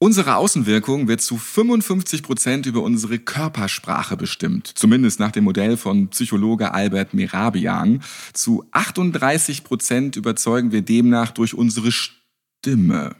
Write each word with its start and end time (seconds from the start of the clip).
Unsere 0.00 0.36
Außenwirkung 0.36 1.08
wird 1.08 1.20
zu 1.20 1.36
55 1.36 2.22
Prozent 2.22 2.66
über 2.66 2.82
unsere 2.82 3.18
Körpersprache 3.18 4.16
bestimmt, 4.16 4.68
zumindest 4.76 5.18
nach 5.18 5.32
dem 5.32 5.42
Modell 5.42 5.76
von 5.76 6.06
Psychologe 6.10 6.72
Albert 6.72 7.14
Merabian. 7.14 8.00
Zu 8.32 8.64
38 8.70 9.64
Prozent 9.64 10.14
überzeugen 10.14 10.70
wir 10.70 10.82
demnach 10.82 11.32
durch 11.32 11.52
unsere 11.52 11.90
Stimme. 11.90 13.16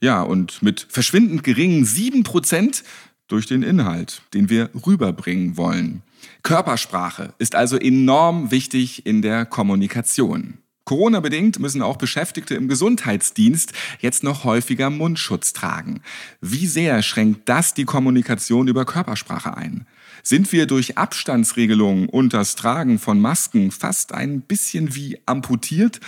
Ja, 0.00 0.22
und 0.22 0.62
mit 0.62 0.86
verschwindend 0.88 1.42
geringen 1.44 1.84
7 1.84 2.22
Prozent 2.22 2.82
durch 3.28 3.44
den 3.44 3.62
Inhalt, 3.62 4.22
den 4.32 4.48
wir 4.48 4.70
rüberbringen 4.86 5.58
wollen. 5.58 6.02
Körpersprache 6.42 7.34
ist 7.36 7.54
also 7.54 7.76
enorm 7.76 8.50
wichtig 8.50 9.04
in 9.04 9.20
der 9.20 9.44
Kommunikation. 9.44 10.54
Corona-bedingt 10.86 11.58
müssen 11.58 11.82
auch 11.82 11.96
Beschäftigte 11.96 12.54
im 12.54 12.68
Gesundheitsdienst 12.68 13.72
jetzt 13.98 14.22
noch 14.22 14.44
häufiger 14.44 14.88
Mundschutz 14.88 15.52
tragen. 15.52 16.00
Wie 16.40 16.68
sehr 16.68 17.02
schränkt 17.02 17.48
das 17.48 17.74
die 17.74 17.84
Kommunikation 17.84 18.68
über 18.68 18.84
Körpersprache 18.84 19.56
ein? 19.56 19.88
Sind 20.22 20.52
wir 20.52 20.66
durch 20.66 20.96
Abstandsregelungen 20.96 22.08
und 22.08 22.32
das 22.32 22.54
Tragen 22.54 23.00
von 23.00 23.20
Masken 23.20 23.72
fast 23.72 24.14
ein 24.14 24.42
bisschen 24.42 24.94
wie 24.94 25.18
amputiert? 25.26 25.98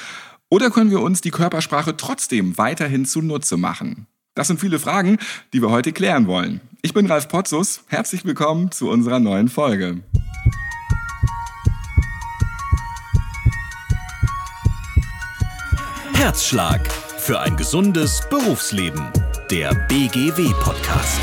Oder 0.48 0.70
können 0.70 0.92
wir 0.92 1.00
uns 1.00 1.20
die 1.22 1.32
Körpersprache 1.32 1.96
trotzdem 1.96 2.56
weiterhin 2.56 3.04
zunutze 3.04 3.56
machen? 3.56 4.06
Das 4.34 4.46
sind 4.46 4.60
viele 4.60 4.78
Fragen, 4.78 5.18
die 5.52 5.60
wir 5.60 5.70
heute 5.70 5.92
klären 5.92 6.28
wollen. 6.28 6.60
Ich 6.82 6.94
bin 6.94 7.06
Ralf 7.06 7.26
Potzus. 7.26 7.82
Herzlich 7.88 8.24
willkommen 8.24 8.70
zu 8.70 8.88
unserer 8.88 9.18
neuen 9.18 9.48
Folge. 9.48 10.02
Herzschlag 16.18 16.80
für 16.92 17.38
ein 17.38 17.56
gesundes 17.56 18.22
Berufsleben. 18.28 19.06
Der 19.52 19.72
BGW-Podcast. 19.86 21.20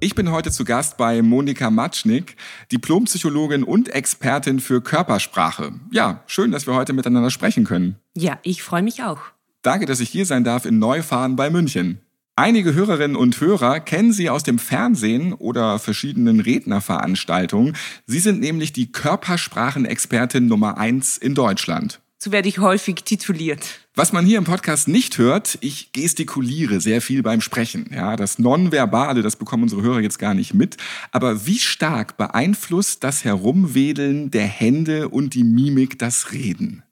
Ich 0.00 0.16
bin 0.16 0.32
heute 0.32 0.50
zu 0.50 0.64
Gast 0.64 0.96
bei 0.96 1.22
Monika 1.22 1.70
Matschnik, 1.70 2.34
Diplompsychologin 2.72 3.62
und 3.62 3.90
Expertin 3.90 4.58
für 4.58 4.80
Körpersprache. 4.80 5.72
Ja, 5.92 6.24
schön, 6.26 6.50
dass 6.50 6.66
wir 6.66 6.74
heute 6.74 6.92
miteinander 6.92 7.30
sprechen 7.30 7.62
können. 7.62 8.00
Ja, 8.16 8.40
ich 8.42 8.64
freue 8.64 8.82
mich 8.82 9.04
auch. 9.04 9.33
Danke, 9.64 9.86
dass 9.86 10.00
ich 10.00 10.10
hier 10.10 10.26
sein 10.26 10.44
darf 10.44 10.66
in 10.66 10.78
Neufahren 10.78 11.36
bei 11.36 11.48
München. 11.48 11.98
Einige 12.36 12.74
Hörerinnen 12.74 13.16
und 13.16 13.40
Hörer 13.40 13.80
kennen 13.80 14.12
Sie 14.12 14.28
aus 14.28 14.42
dem 14.42 14.58
Fernsehen 14.58 15.32
oder 15.32 15.78
verschiedenen 15.78 16.40
Rednerveranstaltungen. 16.40 17.74
Sie 18.06 18.18
sind 18.18 18.40
nämlich 18.40 18.74
die 18.74 18.92
Körpersprachenexpertin 18.92 20.46
Nummer 20.46 20.76
eins 20.76 21.16
in 21.16 21.34
Deutschland. 21.34 22.02
So 22.18 22.30
werde 22.30 22.46
ich 22.46 22.58
häufig 22.58 22.96
tituliert. 23.06 23.80
Was 23.94 24.12
man 24.12 24.26
hier 24.26 24.36
im 24.36 24.44
Podcast 24.44 24.86
nicht 24.86 25.16
hört, 25.16 25.56
ich 25.62 25.92
gestikuliere 25.92 26.82
sehr 26.82 27.00
viel 27.00 27.22
beim 27.22 27.40
Sprechen. 27.40 27.88
Ja, 27.90 28.16
das 28.16 28.38
Nonverbale, 28.38 29.22
das 29.22 29.36
bekommen 29.36 29.62
unsere 29.62 29.80
Hörer 29.80 30.00
jetzt 30.00 30.18
gar 30.18 30.34
nicht 30.34 30.52
mit. 30.52 30.76
Aber 31.10 31.46
wie 31.46 31.58
stark 31.58 32.18
beeinflusst 32.18 33.02
das 33.02 33.24
Herumwedeln 33.24 34.30
der 34.30 34.46
Hände 34.46 35.08
und 35.08 35.32
die 35.32 35.44
Mimik 35.44 35.98
das 35.98 36.32
Reden? 36.32 36.82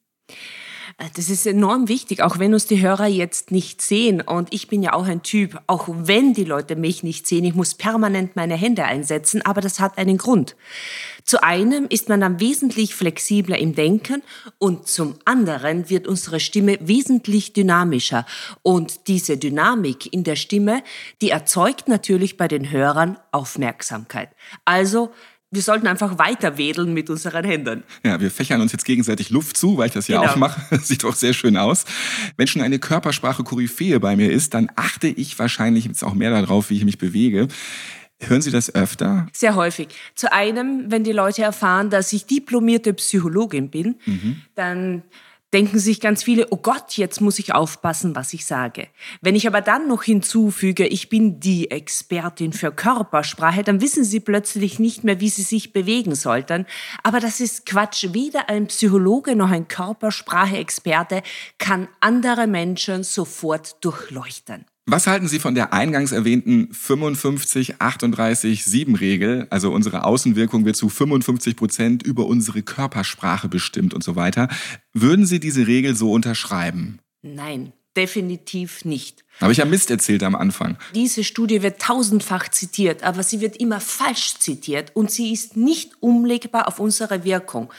Das 1.15 1.29
ist 1.29 1.47
enorm 1.47 1.89
wichtig, 1.89 2.23
auch 2.23 2.39
wenn 2.39 2.55
uns 2.55 2.67
die 2.67 2.81
Hörer 2.81 3.07
jetzt 3.07 3.51
nicht 3.51 3.83
sehen. 3.83 4.21
Und 4.21 4.53
ich 4.53 4.69
bin 4.69 4.83
ja 4.83 4.93
auch 4.93 5.07
ein 5.07 5.23
Typ, 5.23 5.61
auch 5.67 5.89
wenn 5.89 6.33
die 6.33 6.45
Leute 6.45 6.77
mich 6.77 7.03
nicht 7.03 7.27
sehen, 7.27 7.45
ich 7.45 7.55
muss 7.55 7.75
permanent 7.75 8.37
meine 8.37 8.55
Hände 8.55 8.85
einsetzen, 8.85 9.45
aber 9.45 9.61
das 9.61 9.81
hat 9.81 9.99
einen 9.99 10.17
Grund. 10.17 10.55
Zu 11.25 11.43
einem 11.43 11.87
ist 11.89 12.09
man 12.09 12.21
dann 12.21 12.41
wesentlich 12.41 12.95
flexibler 12.95 13.59
im 13.59 13.75
Denken 13.75 14.23
und 14.59 14.89
zum 14.89 15.17
anderen 15.25 15.89
wird 15.91 16.07
unsere 16.07 16.41
Stimme 16.41 16.79
wesentlich 16.81 17.53
dynamischer. 17.53 18.27
Und 18.63 19.09
diese 19.09 19.37
Dynamik 19.37 20.13
in 20.13 20.25
der 20.25 20.37
Stimme, 20.37 20.83
die 21.21 21.31
erzeugt 21.31 21.89
natürlich 21.89 22.37
bei 22.37 22.49
den 22.49 22.71
Hörern 22.71 23.19
Aufmerksamkeit. 23.31 24.31
Also 24.65 25.11
wir 25.53 25.63
sollten 25.63 25.87
einfach 25.87 26.19
weiter 26.19 26.57
wedeln 26.57 26.95
mit 26.95 27.11
unseren 27.11 27.45
Händen. 27.45 27.85
Ja, 28.03 28.19
wir 28.21 28.31
fächern 28.31 28.63
uns 28.63 28.73
jetzt 28.73 28.87
gegenseitig 28.87 29.29
Luft 29.29 29.57
zu, 29.57 29.77
weil 29.77 29.89
ich 29.89 29.93
das 29.93 30.09
ja 30.09 30.21
genau. 30.21 30.33
auch 30.33 30.37
mache. 30.37 30.79
Sieht 30.83 31.05
auch 31.05 31.15
sehr 31.15 31.35
schön 31.35 31.59
aus. 31.59 31.85
Wenn 32.39 32.47
schon 32.47 32.63
eine 32.63 32.79
Körpersprache 32.79 33.45
Koryphäe 33.45 34.01
bei 34.01 34.17
mir 34.17 34.33
ist, 34.33 34.55
dann 34.55 34.71
achte 34.77 35.09
ich 35.09 35.39
wahrscheinlich 35.39 35.85
jetzt 35.85 36.03
auch 36.03 36.15
mehr 36.15 36.31
darauf, 36.31 36.71
wie 36.71 36.77
ich 36.79 36.85
mich 36.87 36.97
bewege. 36.97 37.49
Hören 38.21 38.41
Sie 38.41 38.51
das 38.51 38.75
öfter? 38.75 39.27
Sehr 39.33 39.55
häufig. 39.55 39.89
Zu 40.15 40.33
einem, 40.33 40.91
wenn 40.91 41.05
die 41.05 41.13
Leute 41.13 41.43
erfahren, 41.43 41.91
dass 41.91 42.13
ich 42.13 42.25
diplomierte 42.25 42.95
Psychologin 42.95 43.69
bin, 43.69 43.97
mhm. 44.07 44.43
dann 44.55 45.03
denken 45.53 45.79
sich 45.79 46.01
ganz 46.01 46.23
viele, 46.23 46.47
oh 46.51 46.57
Gott, 46.57 46.97
jetzt 46.97 47.21
muss 47.21 47.39
ich 47.39 47.55
aufpassen, 47.55 48.17
was 48.17 48.33
ich 48.33 48.47
sage. 48.47 48.89
Wenn 49.21 49.35
ich 49.35 49.47
aber 49.47 49.61
dann 49.61 49.87
noch 49.89 50.03
hinzufüge, 50.03 50.87
ich 50.87 51.09
bin 51.09 51.41
die 51.41 51.71
Expertin 51.71 52.53
für 52.53 52.73
Körpersprache, 52.73 53.63
dann 53.63 53.81
wissen 53.81 54.05
sie 54.05 54.21
plötzlich 54.21 54.79
nicht 54.79 55.05
mehr, 55.05 55.21
wie 55.21 55.29
sie 55.29 55.43
sich 55.43 55.73
bewegen 55.73 56.15
sollten. 56.15 56.67
Aber 57.03 57.21
das 57.21 57.41
ist 57.41 57.67
Quatsch. 57.67 58.07
Weder 58.13 58.49
ein 58.49 58.67
Psychologe 58.69 59.37
noch 59.37 59.51
ein 59.51 59.69
Körpersprache-Experte 59.69 61.23
kann 61.59 61.89
andere 62.01 62.47
Menschen 62.47 63.05
sofort 63.05 63.85
durchleuchten. 63.85 64.65
Was 64.85 65.07
halten 65.07 65.29
Sie 65.29 65.39
von 65.39 65.55
der 65.55 65.73
eingangs 65.73 66.11
erwähnten 66.11 66.69
55-38-7-Regel? 66.73 69.47
Also 69.49 69.71
unsere 69.71 70.05
Außenwirkung 70.05 70.65
wird 70.65 70.75
zu 70.75 70.89
55 70.89 71.55
Prozent 71.55 72.03
über 72.03 72.27
unsere 72.27 72.63
Körpersprache 72.63 73.49
bestimmt 73.49 73.95
und 73.95 74.03
so 74.03 74.17
weiter. 74.17 74.49
Würden 74.93 75.25
Sie 75.25 75.39
diese 75.39 75.69
Regel 75.69 75.95
so 75.95 76.11
unterschreiben? 76.11 76.99
Nein, 77.23 77.73
definitiv 77.97 78.85
nicht. 78.85 79.25
Habe 79.41 79.53
ich 79.53 79.59
ja 79.59 79.67
Mist 79.67 79.89
erzählt 79.89 80.25
am 80.25 80.35
Anfang. 80.35 80.77
Diese 80.97 81.23
Studie 81.23 81.63
wird 81.63 81.81
tausendfach 81.81 82.49
zitiert, 82.49 83.05
aber 83.05 83.23
sie 83.23 83.41
wird 83.41 83.59
immer 83.59 83.79
falsch 83.81 84.35
zitiert 84.41 84.91
und 84.97 85.13
sie 85.13 85.33
ist 85.33 85.57
nicht 85.57 85.93
umlegbar 86.01 86.67
auf 86.67 86.81
unsere 86.81 87.23
Wirkung. 87.23 87.73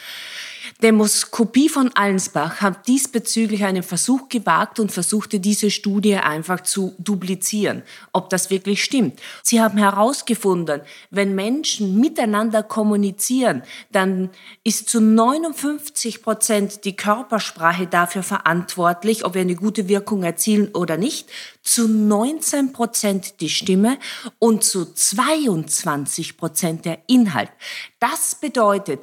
Demoskopie 0.81 1.69
von 1.69 1.91
Allensbach 1.95 2.61
hat 2.61 2.87
diesbezüglich 2.87 3.63
einen 3.63 3.83
Versuch 3.83 4.27
gewagt 4.29 4.79
und 4.79 4.91
versuchte 4.91 5.39
diese 5.39 5.69
Studie 5.69 6.15
einfach 6.15 6.61
zu 6.61 6.93
duplizieren, 6.97 7.83
ob 8.11 8.29
das 8.29 8.49
wirklich 8.49 8.83
stimmt. 8.83 9.19
Sie 9.43 9.61
haben 9.61 9.77
herausgefunden, 9.77 10.81
wenn 11.09 11.35
Menschen 11.35 11.99
miteinander 11.99 12.63
kommunizieren, 12.63 13.63
dann 13.91 14.29
ist 14.63 14.89
zu 14.89 14.99
59 14.99 16.21
Prozent 16.21 16.85
die 16.85 16.95
Körpersprache 16.95 17.87
dafür 17.87 18.23
verantwortlich, 18.23 19.25
ob 19.25 19.35
wir 19.35 19.41
eine 19.41 19.55
gute 19.55 19.87
Wirkung 19.87 20.23
erzielen 20.23 20.69
oder 20.73 20.97
nicht, 20.97 21.29
zu 21.61 21.87
19 21.87 22.73
Prozent 22.73 23.39
die 23.39 23.49
Stimme 23.49 23.97
und 24.39 24.63
zu 24.63 24.93
22 24.93 26.37
Prozent 26.37 26.85
der 26.85 26.99
Inhalt. 27.07 27.51
Das 27.99 28.35
bedeutet, 28.35 28.99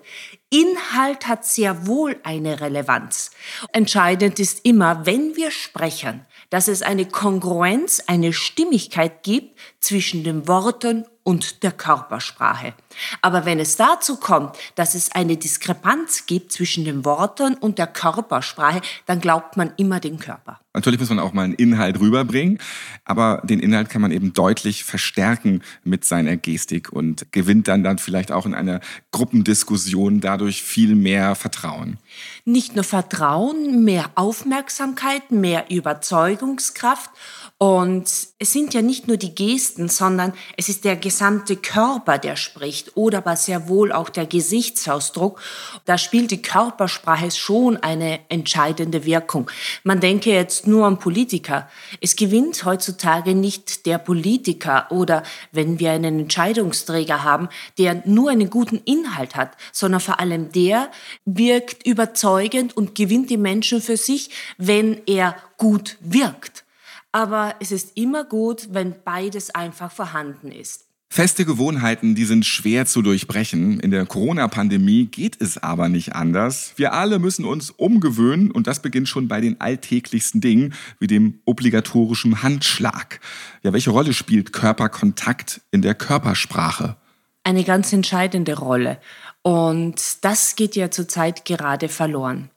Inhalt 0.52 1.28
hat 1.28 1.46
sehr 1.46 1.86
wohl 1.86 2.18
eine 2.24 2.60
Relevanz. 2.60 3.30
Entscheidend 3.72 4.40
ist 4.40 4.64
immer, 4.64 5.06
wenn 5.06 5.36
wir 5.36 5.52
sprechen, 5.52 6.26
dass 6.50 6.66
es 6.66 6.82
eine 6.82 7.06
Kongruenz, 7.06 8.02
eine 8.08 8.32
Stimmigkeit 8.32 9.22
gibt 9.22 9.56
zwischen 9.78 10.24
den 10.24 10.48
Worten 10.48 11.06
und 11.30 11.62
der 11.62 11.70
Körpersprache. 11.70 12.74
Aber 13.22 13.44
wenn 13.44 13.60
es 13.60 13.76
dazu 13.76 14.16
kommt, 14.16 14.56
dass 14.74 14.96
es 14.96 15.12
eine 15.12 15.36
Diskrepanz 15.36 16.26
gibt 16.26 16.50
zwischen 16.50 16.84
den 16.84 17.04
Worten 17.04 17.54
und 17.54 17.78
der 17.78 17.86
Körpersprache, 17.86 18.80
dann 19.06 19.20
glaubt 19.20 19.56
man 19.56 19.72
immer 19.76 20.00
den 20.00 20.18
Körper. 20.18 20.58
Natürlich 20.72 20.98
muss 20.98 21.08
man 21.08 21.20
auch 21.20 21.32
mal 21.32 21.44
einen 21.44 21.54
Inhalt 21.54 22.00
rüberbringen, 22.00 22.58
aber 23.04 23.42
den 23.44 23.60
Inhalt 23.60 23.90
kann 23.90 24.02
man 24.02 24.10
eben 24.10 24.32
deutlich 24.32 24.82
verstärken 24.82 25.62
mit 25.84 26.04
seiner 26.04 26.36
Gestik 26.36 26.92
und 26.92 27.30
gewinnt 27.30 27.68
dann 27.68 27.84
dann 27.84 27.98
vielleicht 27.98 28.32
auch 28.32 28.46
in 28.46 28.54
einer 28.54 28.80
Gruppendiskussion 29.12 30.20
dadurch 30.20 30.62
viel 30.62 30.96
mehr 30.96 31.36
Vertrauen. 31.36 31.98
Nicht 32.44 32.74
nur 32.74 32.84
Vertrauen, 32.84 33.84
mehr 33.84 34.10
Aufmerksamkeit, 34.16 35.30
mehr 35.30 35.70
Überzeugungskraft 35.70 37.10
und 37.58 38.04
es 38.38 38.52
sind 38.52 38.72
ja 38.72 38.80
nicht 38.80 39.06
nur 39.06 39.16
die 39.16 39.34
Gesten, 39.34 39.88
sondern 39.88 40.32
es 40.56 40.68
ist 40.68 40.84
der 40.84 40.96
gesamte 41.20 41.56
Körper, 41.56 42.16
der 42.16 42.34
spricht 42.34 42.96
oder 42.96 43.18
aber 43.18 43.36
sehr 43.36 43.68
wohl 43.68 43.92
auch 43.92 44.08
der 44.08 44.24
Gesichtsausdruck. 44.24 45.38
Da 45.84 45.98
spielt 45.98 46.30
die 46.30 46.40
Körpersprache 46.40 47.30
schon 47.30 47.76
eine 47.76 48.20
entscheidende 48.30 49.04
Wirkung. 49.04 49.50
Man 49.84 50.00
denke 50.00 50.30
jetzt 50.30 50.66
nur 50.66 50.86
an 50.86 50.98
Politiker. 50.98 51.68
Es 52.00 52.16
gewinnt 52.16 52.64
heutzutage 52.64 53.34
nicht 53.34 53.84
der 53.84 53.98
Politiker 53.98 54.86
oder 54.90 55.22
wenn 55.52 55.78
wir 55.78 55.90
einen 55.92 56.20
Entscheidungsträger 56.20 57.22
haben, 57.22 57.50
der 57.76 58.00
nur 58.06 58.30
einen 58.30 58.48
guten 58.48 58.80
Inhalt 58.86 59.36
hat, 59.36 59.58
sondern 59.72 60.00
vor 60.00 60.20
allem 60.20 60.52
der 60.52 60.90
wirkt 61.26 61.86
überzeugend 61.86 62.74
und 62.74 62.94
gewinnt 62.94 63.28
die 63.28 63.36
Menschen 63.36 63.82
für 63.82 63.98
sich, 63.98 64.30
wenn 64.56 65.02
er 65.06 65.36
gut 65.58 65.98
wirkt. 66.00 66.64
aber 67.12 67.56
es 67.58 67.72
ist 67.72 67.96
immer 67.96 68.22
gut, 68.22 68.68
wenn 68.70 68.94
beides 69.02 69.52
einfach 69.52 69.90
vorhanden 69.90 70.52
ist. 70.52 70.89
Feste 71.12 71.44
Gewohnheiten, 71.44 72.14
die 72.14 72.24
sind 72.24 72.46
schwer 72.46 72.86
zu 72.86 73.02
durchbrechen. 73.02 73.80
In 73.80 73.90
der 73.90 74.06
Corona-Pandemie 74.06 75.06
geht 75.06 75.42
es 75.42 75.58
aber 75.58 75.88
nicht 75.88 76.14
anders. 76.14 76.74
Wir 76.76 76.92
alle 76.92 77.18
müssen 77.18 77.44
uns 77.44 77.70
umgewöhnen 77.70 78.52
und 78.52 78.68
das 78.68 78.80
beginnt 78.80 79.08
schon 79.08 79.26
bei 79.26 79.40
den 79.40 79.60
alltäglichsten 79.60 80.40
Dingen 80.40 80.72
wie 81.00 81.08
dem 81.08 81.40
obligatorischen 81.46 82.44
Handschlag. 82.44 83.18
Ja, 83.64 83.72
welche 83.72 83.90
Rolle 83.90 84.12
spielt 84.12 84.52
Körperkontakt 84.52 85.62
in 85.72 85.82
der 85.82 85.96
Körpersprache? 85.96 86.96
Eine 87.42 87.64
ganz 87.64 87.92
entscheidende 87.92 88.56
Rolle. 88.56 89.00
Und 89.42 90.24
das 90.24 90.54
geht 90.54 90.76
ja 90.76 90.92
zurzeit 90.92 91.44
gerade 91.44 91.88
verloren 91.88 92.50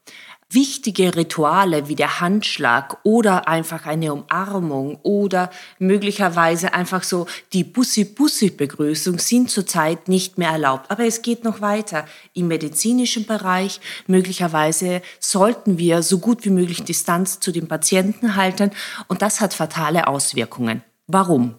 wichtige 0.54 1.16
Rituale 1.16 1.88
wie 1.88 1.96
der 1.96 2.20
Handschlag 2.20 2.98
oder 3.04 3.48
einfach 3.48 3.86
eine 3.86 4.14
Umarmung 4.14 5.00
oder 5.04 5.50
möglicherweise 5.80 6.74
einfach 6.74 7.04
so 7.04 7.28
die 7.54 7.64
Bussi-Bussi-Begrüßung 7.64 9.20
sind 9.20 9.50
zurzeit 9.50 10.08
nicht 10.08 10.38
mehr 10.38 10.50
erlaubt. 10.50 10.92
Aber 10.92 11.06
es 11.06 11.22
geht 11.22 11.44
noch 11.44 11.62
weiter. 11.62 12.06
Im 12.34 12.48
medizinischen 12.48 13.26
Bereich 13.26 13.80
möglicherweise 14.08 15.02
sollten 15.20 15.78
wir 15.78 16.04
so 16.04 16.20
gut 16.20 16.46
wie 16.46 16.50
möglich 16.50 16.84
Distanz 16.84 17.40
zu 17.40 17.52
den 17.52 17.68
Patienten 17.68 18.36
halten 18.36 18.72
und 19.08 19.22
das 19.22 19.42
hat 19.42 19.54
fatale 19.54 20.08
Auswirkungen. 20.08 20.84
Warum? 21.08 21.56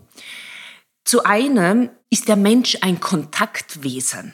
Zu 1.05 1.25
einem 1.25 1.91
ist 2.11 2.29
der 2.29 2.37
Mensch 2.37 2.79
ein 2.81 3.01
Kontaktwesen. 3.01 4.33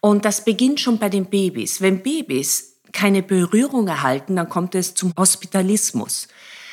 Und 0.00 0.24
das 0.24 0.44
beginnt 0.44 0.80
schon 0.80 0.98
bei 0.98 1.08
den 1.08 1.26
Babys. 1.26 1.80
Wenn 1.80 2.02
Babys 2.02 2.75
keine 2.96 3.22
Berührung 3.22 3.88
erhalten, 3.88 4.36
dann 4.36 4.48
kommt 4.48 4.74
es 4.74 4.94
zum 4.94 5.12
Hospitalismus. 5.18 6.28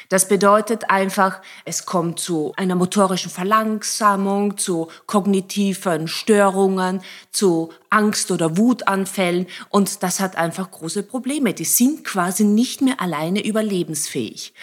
Das 0.07 0.29
bedeutet 0.29 0.89
einfach, 0.89 1.41
es 1.65 1.85
kommt 1.85 2.19
zu 2.19 2.53
einer 2.55 2.75
motorischen 2.75 3.29
Verlangsamung, 3.29 4.57
zu 4.57 4.87
kognitiven 5.05 6.07
Störungen, 6.07 7.01
zu 7.31 7.73
Angst- 7.89 8.31
oder 8.31 8.55
Wutanfällen 8.57 9.47
und 9.69 10.01
das 10.01 10.21
hat 10.21 10.37
einfach 10.37 10.71
große 10.71 11.03
Probleme. 11.03 11.53
Die 11.53 11.65
sind 11.65 12.05
quasi 12.05 12.45
nicht 12.45 12.81
mehr 12.81 13.01
alleine 13.01 13.43
überlebensfähig. 13.43 14.53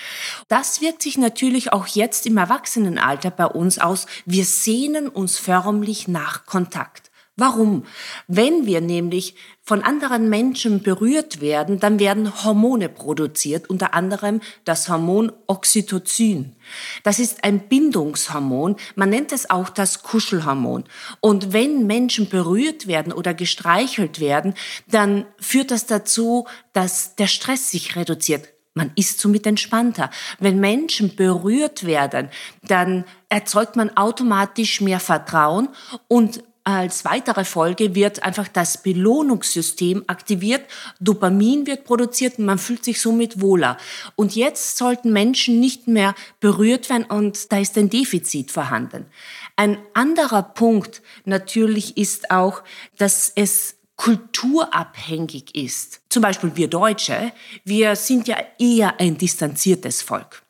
Das 0.49 0.81
wirkt 0.81 1.03
sich 1.03 1.19
natürlich 1.19 1.75
auch 1.75 1.87
jetzt 1.89 2.27
im 2.27 2.39
Erwachsenenalter 2.39 3.31
bei 3.31 3.47
uns 3.47 3.79
aus. 3.79 4.07
Wir 4.25 4.47
sehnen 4.47 5.09
uns 5.09 5.39
förmlich 5.39 6.09
nach 6.09 6.47
Kontakt. 6.47 7.10
Warum? 7.41 7.85
Wenn 8.29 8.67
wir 8.67 8.83
nämlich 8.83 9.35
von 9.63 9.83
anderen 9.83 10.29
Menschen 10.29 10.83
berührt 10.83 11.41
werden, 11.41 11.81
dann 11.81 11.99
werden 11.99 12.45
Hormone 12.45 12.91
produziert, 12.91 13.71
unter 13.71 13.95
anderem 13.95 14.43
das 14.67 14.91
Hormon 14.91 15.33
Oxytocin. 15.47 16.55
Das 17.03 17.19
ist 17.19 17.43
ein 17.43 17.67
Bindungshormon, 17.67 18.77
man 18.95 19.09
nennt 19.09 19.33
es 19.33 19.49
auch 19.49 19.71
das 19.71 20.03
Kuschelhormon. 20.03 20.85
Und 21.21 21.55
wenn 21.55 21.87
Menschen 21.87 22.29
berührt 22.29 22.87
werden 22.87 23.11
oder 23.11 23.33
gestreichelt 23.33 24.21
werden, 24.21 24.53
dann 24.87 25.25
führt 25.39 25.71
das 25.71 25.87
dazu, 25.87 26.47
dass 26.75 27.17
der 27.17 27.27
Stress 27.27 27.71
sich 27.71 27.97
reduziert. 27.97 28.51
Man 28.75 28.93
ist 28.97 29.19
somit 29.19 29.47
entspannter. 29.47 30.11
Wenn 30.39 30.61
Menschen 30.61 31.17
berührt 31.17 31.85
werden, 31.85 32.29
dann 32.63 33.05
erzeugt 33.29 33.77
man 33.77 33.97
automatisch 33.97 34.81
mehr 34.81 35.01
Vertrauen 35.01 35.71
und 36.07 36.45
als 36.65 37.05
weitere 37.05 37.45
Folge 37.45 37.95
wird 37.95 38.23
einfach 38.23 38.49
das 38.49 38.83
Belohnungssystem 38.83 40.05
aktiviert, 40.07 40.63
Dopamin 41.01 41.67
wird 41.67 41.85
produziert 41.85 42.39
und 42.39 42.45
man 42.45 42.59
fühlt 42.59 42.85
sich 42.85 43.01
somit 43.01 43.41
wohler. 43.41 43.79
Und 44.17 44.37
jetzt 44.37 44.77
sollten 44.77 45.13
Menschen 45.13 45.59
nicht 45.59 45.89
mehr 45.89 46.15
berührt 46.39 46.91
werden 46.91 47.05
und 47.05 47.51
da 47.51 47.59
ist 47.59 47.79
ein 47.79 47.89
Defizit 47.89 48.51
vorhanden. 48.51 49.07
Ein 49.57 49.79
anderer 49.95 50.43
Punkt 50.43 51.03
natürlich 51.25 51.97
ist 51.97 52.31
auch, 52.31 52.63
dass 52.99 53.33
es 53.35 53.77
kulturabhängig 53.97 55.55
ist. 55.55 56.01
Zum 56.09 56.23
Beispiel 56.23 56.57
wir 56.57 56.69
Deutsche, 56.69 57.33
wir 57.65 57.97
sind 57.97 58.29
ja 58.29 58.39
eher 58.59 58.99
ein 58.99 59.19
distanziertes 59.19 60.01
Volk. 60.01 60.43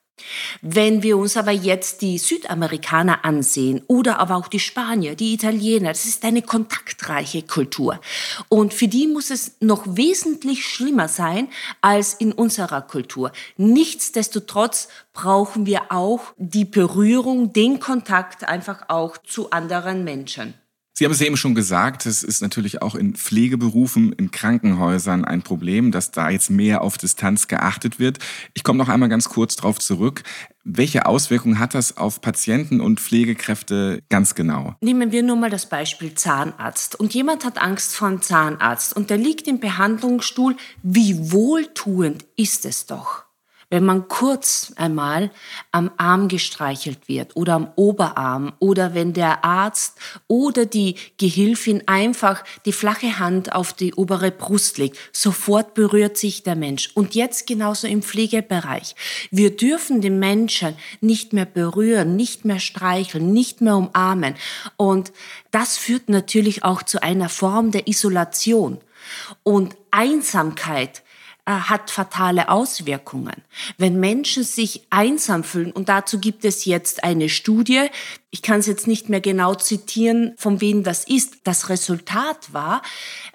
Wenn 0.63 1.03
wir 1.03 1.17
uns 1.17 1.37
aber 1.37 1.51
jetzt 1.51 2.03
die 2.03 2.19
Südamerikaner 2.19 3.25
ansehen 3.25 3.83
oder 3.87 4.19
aber 4.19 4.37
auch 4.37 4.49
die 4.49 4.61
Spanier, 4.61 5.15
die 5.15 5.35
Italiener, 5.35 5.89
das 5.89 6.05
ist 6.05 6.25
eine 6.25 6.43
kontaktreiche 6.43 7.43
Kultur. 7.43 8.01
Und 8.49 8.75
für 8.75 8.89
die 8.89 9.07
muss 9.07 9.31
es 9.31 9.57
noch 9.61 9.85
wesentlich 9.87 10.65
schlimmer 10.65 11.09
sein 11.09 11.49
als 11.81 12.15
in 12.15 12.33
unserer 12.33 12.83
Kultur. 12.83 13.33
Nichtsdestotrotz 13.57 14.89
brauchen 15.13 15.67
wir 15.67 15.91
auch 15.91 16.33
die 16.37 16.65
Berührung, 16.65 17.53
den 17.53 17.81
Kontakt 17.81 18.45
einfach 18.45 18.89
auch 18.89 19.19
zu 19.19 19.51
anderen 19.51 20.05
Menschen. 20.05 20.55
Sie 21.01 21.07
haben 21.07 21.13
es 21.13 21.23
eben 21.23 21.39
schon 21.39 21.55
gesagt, 21.55 22.05
es 22.05 22.23
ist 22.23 22.43
natürlich 22.43 22.83
auch 22.83 22.95
in 22.95 23.15
Pflegeberufen, 23.15 24.13
in 24.13 24.31
Krankenhäusern 24.31 25.25
ein 25.25 25.41
Problem, 25.41 25.93
dass 25.93 26.11
da 26.11 26.29
jetzt 26.29 26.51
mehr 26.51 26.83
auf 26.83 26.99
Distanz 26.99 27.49
geachtet 27.49 27.99
wird. 27.99 28.19
Ich 28.53 28.65
komme 28.65 28.77
noch 28.77 28.91
einmal 28.91 29.09
ganz 29.09 29.31
kurz 29.31 29.57
darauf 29.57 29.79
zurück. 29.79 30.25
Welche 30.63 31.07
Auswirkungen 31.07 31.59
hat 31.59 31.73
das 31.73 31.97
auf 31.97 32.21
Patienten 32.21 32.83
und 32.83 33.01
Pflegekräfte 33.01 34.03
ganz 34.11 34.35
genau? 34.35 34.75
Nehmen 34.83 35.11
wir 35.11 35.23
nur 35.23 35.37
mal 35.37 35.49
das 35.49 35.71
Beispiel 35.71 36.15
Zahnarzt. 36.17 37.01
Und 37.01 37.15
jemand 37.15 37.47
hat 37.47 37.57
Angst 37.63 37.97
vor 37.97 38.09
einem 38.09 38.21
Zahnarzt 38.21 38.95
und 38.95 39.09
der 39.09 39.17
liegt 39.17 39.49
im 39.49 39.59
Behandlungsstuhl. 39.59 40.55
Wie 40.83 41.33
wohltuend 41.33 42.27
ist 42.37 42.67
es 42.67 42.85
doch 42.85 43.30
wenn 43.71 43.85
man 43.85 44.09
kurz 44.09 44.73
einmal 44.77 45.31
am 45.71 45.91
Arm 45.97 46.29
gestreichelt 46.29 47.09
wird 47.09 47.37
oder 47.37 47.55
am 47.55 47.71
Oberarm 47.77 48.53
oder 48.59 48.95
wenn 48.95 49.13
der 49.13 49.45
Arzt 49.45 49.97
oder 50.27 50.67
die 50.67 50.97
Gehilfin 51.19 51.85
einfach 51.87 52.45
die 52.67 52.73
flache 52.73 53.21
Hand 53.21 53.53
auf 53.53 53.73
die 53.73 53.95
obere 53.95 54.33
Brust 54.33 54.79
legt, 54.79 54.99
sofort 55.13 55.75
berührt 55.75 56.17
sich 56.17 56.43
der 56.43 56.57
Mensch. 56.57 56.91
Und 56.95 57.15
jetzt 57.15 57.47
genauso 57.47 57.87
im 57.87 58.03
Pflegebereich. 58.03 58.97
Wir 59.31 59.57
dürfen 59.57 60.01
den 60.01 60.19
Menschen 60.19 60.75
nicht 61.01 61.33
mehr 61.33 61.47
berühren, 61.47 62.17
nicht 62.17 62.45
mehr 62.45 62.59
streicheln, 62.59 63.33
nicht 63.33 63.61
mehr 63.61 63.77
umarmen. 63.77 64.35
Und 64.77 65.13
das 65.53 65.77
führt 65.77 66.09
natürlich 66.09 66.65
auch 66.65 66.83
zu 66.83 67.03
einer 67.03 67.29
Form 67.29 67.71
der 67.71 67.87
Isolation. 67.87 68.79
Und 69.45 69.77
Einsamkeit 69.93 71.03
äh, 71.47 71.53
hat 71.53 71.91
fatale 71.91 72.49
Auswirkungen. 72.49 73.43
Wenn 73.79 74.01
Menschen 74.01 74.45
sich 74.45 74.87
einsam 74.91 75.45
fühlen, 75.45 75.73
und 75.73 75.89
dazu 75.89 76.19
gibt 76.19 76.45
es 76.45 76.65
jetzt 76.65 77.05
eine 77.05 77.29
Studie, 77.29 77.87
ich 78.31 78.43
kann 78.43 78.61
es 78.61 78.67
jetzt 78.67 78.87
nicht 78.87 79.09
mehr 79.09 79.21
genau 79.21 79.55
zitieren, 79.55 80.35
von 80.37 80.61
wem 80.61 80.83
das 80.83 81.05
ist, 81.05 81.39
das 81.45 81.69
Resultat 81.69 82.53
war, 82.53 82.83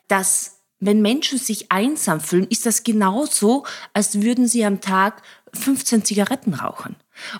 dass 0.08 0.56
wenn 0.80 1.02
Menschen 1.02 1.40
sich 1.40 1.72
einsam 1.72 2.20
fühlen, 2.20 2.48
ist 2.50 2.66
das 2.66 2.84
genauso, 2.84 3.66
als 3.94 4.22
würden 4.22 4.48
sie 4.48 4.66
am 4.66 4.82
Tag 4.82 5.22
15 5.54 6.04
Zigaretten 6.04 6.54
rauchen. 6.54 6.96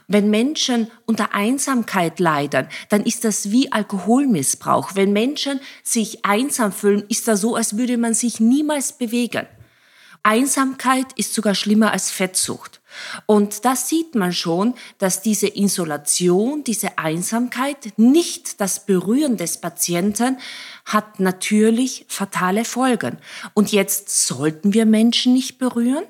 Wenn 0.08 0.30
Menschen 0.30 0.90
unter 1.06 1.34
Einsamkeit 1.34 2.20
leiden, 2.20 2.68
dann 2.90 3.04
ist 3.04 3.26
das 3.26 3.52
wie 3.52 3.72
Alkoholmissbrauch. 3.72 4.96
Wenn 4.96 5.12
Menschen 5.12 5.60
sich 5.84 6.26
einsam 6.26 6.72
fühlen, 6.72 7.04
ist 7.10 7.28
das 7.28 7.42
so, 7.42 7.56
als 7.56 7.78
würde 7.78 7.98
man 7.98 8.14
sich 8.14 8.40
niemals 8.40 8.94
bewegen. 8.94 9.48
Einsamkeit 10.26 11.06
ist 11.16 11.34
sogar 11.36 11.54
schlimmer 11.54 11.92
als 11.92 12.10
Fettsucht. 12.10 12.82
Und 13.26 13.64
da 13.64 13.76
sieht 13.76 14.16
man 14.16 14.34
schon, 14.34 14.74
dass 14.98 15.22
diese 15.22 15.56
Isolation, 15.56 16.64
diese 16.64 16.98
Einsamkeit, 16.98 17.98
nicht 17.98 18.60
das 18.60 18.86
Berühren 18.86 19.38
des 19.38 19.62
Patienten 19.62 20.38
hat 20.86 21.20
natürlich 21.20 22.06
fatale 22.08 22.66
Folgen. 22.66 23.18
Und 23.54 23.72
jetzt 23.72 24.26
sollten 24.26 24.74
wir 24.74 24.86
Menschen 24.86 25.34
nicht 25.34 25.60
berühren. 25.60 26.06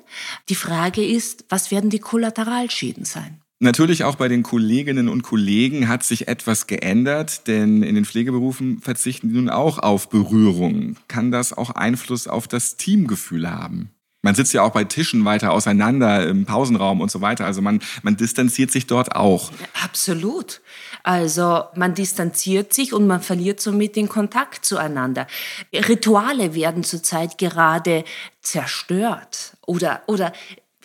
Die 0.48 0.54
Frage 0.54 1.04
ist, 1.04 1.44
was 1.48 1.70
werden 1.70 1.90
die 1.90 1.98
Kollateralschäden 1.98 3.04
sein? 3.04 3.42
Natürlich 3.58 4.04
auch 4.04 4.16
bei 4.16 4.28
den 4.28 4.42
Kolleginnen 4.42 5.08
und 5.08 5.22
Kollegen 5.22 5.88
hat 5.88 6.02
sich 6.02 6.28
etwas 6.28 6.66
geändert, 6.66 7.46
denn 7.48 7.82
in 7.82 7.94
den 7.94 8.04
Pflegeberufen 8.04 8.80
verzichten 8.80 9.30
die 9.30 9.34
nun 9.34 9.48
auch 9.48 9.78
auf 9.78 10.10
Berührung. 10.10 10.96
Kann 11.08 11.30
das 11.30 11.54
auch 11.54 11.70
Einfluss 11.70 12.28
auf 12.28 12.48
das 12.48 12.76
Teamgefühl 12.76 13.50
haben? 13.50 13.90
Man 14.26 14.34
sitzt 14.34 14.52
ja 14.52 14.62
auch 14.64 14.72
bei 14.72 14.82
Tischen 14.82 15.24
weiter 15.24 15.52
auseinander 15.52 16.26
im 16.26 16.46
Pausenraum 16.46 17.00
und 17.00 17.12
so 17.12 17.20
weiter. 17.20 17.46
Also 17.46 17.62
man, 17.62 17.78
man 18.02 18.16
distanziert 18.16 18.72
sich 18.72 18.88
dort 18.88 19.14
auch. 19.14 19.52
Absolut. 19.84 20.62
Also 21.04 21.62
man 21.76 21.94
distanziert 21.94 22.74
sich 22.74 22.92
und 22.92 23.06
man 23.06 23.20
verliert 23.20 23.60
somit 23.60 23.94
den 23.94 24.08
Kontakt 24.08 24.64
zueinander. 24.64 25.28
Rituale 25.72 26.56
werden 26.56 26.82
zurzeit 26.82 27.38
gerade 27.38 28.02
zerstört 28.42 29.56
oder, 29.64 30.02
oder 30.08 30.32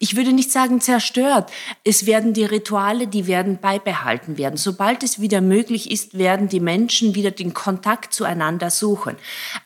ich 0.02 0.16
würde 0.16 0.34
nicht 0.34 0.52
sagen 0.52 0.82
zerstört. 0.82 1.52
Es 1.84 2.08
werden 2.08 2.34
die 2.34 2.44
Rituale, 2.44 3.06
die 3.06 3.28
werden 3.28 3.60
beibehalten 3.62 4.40
werden. 4.40 4.58
Sobald 4.58 5.04
es 5.04 5.22
wieder 5.22 5.42
möglich 5.42 5.92
ist, 5.92 6.18
werden 6.18 6.50
die 6.50 6.60
Menschen 6.60 7.14
wieder 7.14 7.30
den 7.30 7.54
Kontakt 7.54 8.12
zueinander 8.12 8.72
suchen. 8.72 9.16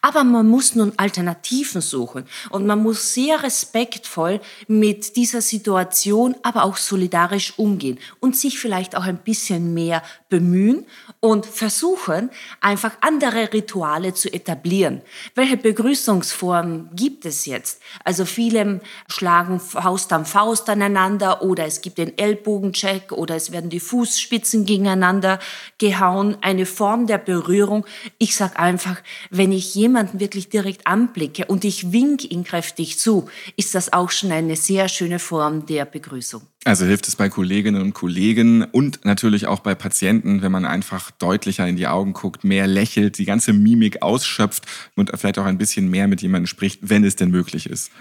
Aber 0.01 0.25
man 0.25 0.45
muss 0.45 0.75
nun 0.75 0.91
Alternativen 0.97 1.79
suchen 1.79 2.25
und 2.49 2.67
man 2.67 2.83
muss 2.83 3.13
sehr 3.13 3.43
respektvoll 3.43 4.41
mit 4.67 5.15
dieser 5.15 5.39
Situation, 5.39 6.35
aber 6.43 6.65
auch 6.65 6.75
solidarisch 6.75 7.57
umgehen 7.57 7.97
und 8.19 8.35
sich 8.35 8.59
vielleicht 8.59 8.97
auch 8.97 9.05
ein 9.05 9.19
bisschen 9.19 9.73
mehr 9.73 10.03
bemühen 10.27 10.85
und 11.25 11.47
versuchen, 11.47 12.29
einfach 12.61 12.91
andere 13.01 13.51
Rituale 13.51 14.13
zu 14.13 14.31
etablieren. 14.31 15.01
Welche 15.33 15.57
Begrüßungsformen 15.57 16.91
gibt 16.93 17.25
es 17.25 17.47
jetzt? 17.47 17.81
Also 18.03 18.25
viele 18.25 18.79
schlagen 19.07 19.59
Faust 19.59 20.13
am 20.13 20.27
Faust 20.27 20.69
aneinander 20.69 21.41
oder 21.41 21.65
es 21.65 21.81
gibt 21.81 21.97
den 21.97 22.15
Ellbogencheck 22.15 23.11
oder 23.11 23.35
es 23.35 23.51
werden 23.51 23.71
die 23.71 23.79
Fußspitzen 23.79 24.67
gegeneinander 24.67 25.39
gehauen. 25.79 26.37
Eine 26.41 26.67
Form 26.67 27.07
der 27.07 27.17
Berührung. 27.17 27.87
Ich 28.19 28.35
sag 28.35 28.59
einfach, 28.59 29.01
wenn 29.31 29.51
ich 29.51 29.73
jemanden 29.73 30.19
wirklich 30.19 30.49
direkt 30.49 30.85
anblicke 30.85 31.45
und 31.45 31.65
ich 31.65 31.91
wink 31.91 32.23
ihn 32.31 32.43
kräftig 32.43 32.99
zu, 32.99 33.27
ist 33.57 33.73
das 33.73 33.91
auch 33.93 34.11
schon 34.11 34.31
eine 34.31 34.55
sehr 34.55 34.89
schöne 34.89 35.17
Form 35.17 35.65
der 35.65 35.85
Begrüßung. 35.85 36.43
Also 36.67 36.83
hilft 36.85 37.07
es 37.07 37.15
bei 37.15 37.29
Kolleginnen 37.29 37.79
und 37.79 37.93
Kollegen 37.93 38.63
und 38.63 39.05
natürlich 39.05 39.45
auch 39.45 39.59
bei 39.59 39.75
Patienten, 39.75 40.41
wenn 40.41 40.51
man 40.51 40.65
einfach 40.65 41.11
deutlicher 41.11 41.67
in 41.67 41.75
die 41.75 41.85
Augen 41.85 42.13
guckt, 42.13 42.43
mehr 42.43 42.65
lächelt, 42.65 43.19
die 43.19 43.25
ganze 43.25 43.53
Mimik 43.53 44.01
ausschöpft 44.01 44.65
und 44.95 45.11
vielleicht 45.13 45.37
auch 45.37 45.45
ein 45.45 45.59
bisschen 45.59 45.91
mehr 45.91 46.07
mit 46.07 46.23
jemandem 46.23 46.47
spricht, 46.47 46.79
wenn 46.81 47.03
es 47.03 47.15
denn 47.15 47.29
möglich 47.29 47.69
ist. 47.69 47.91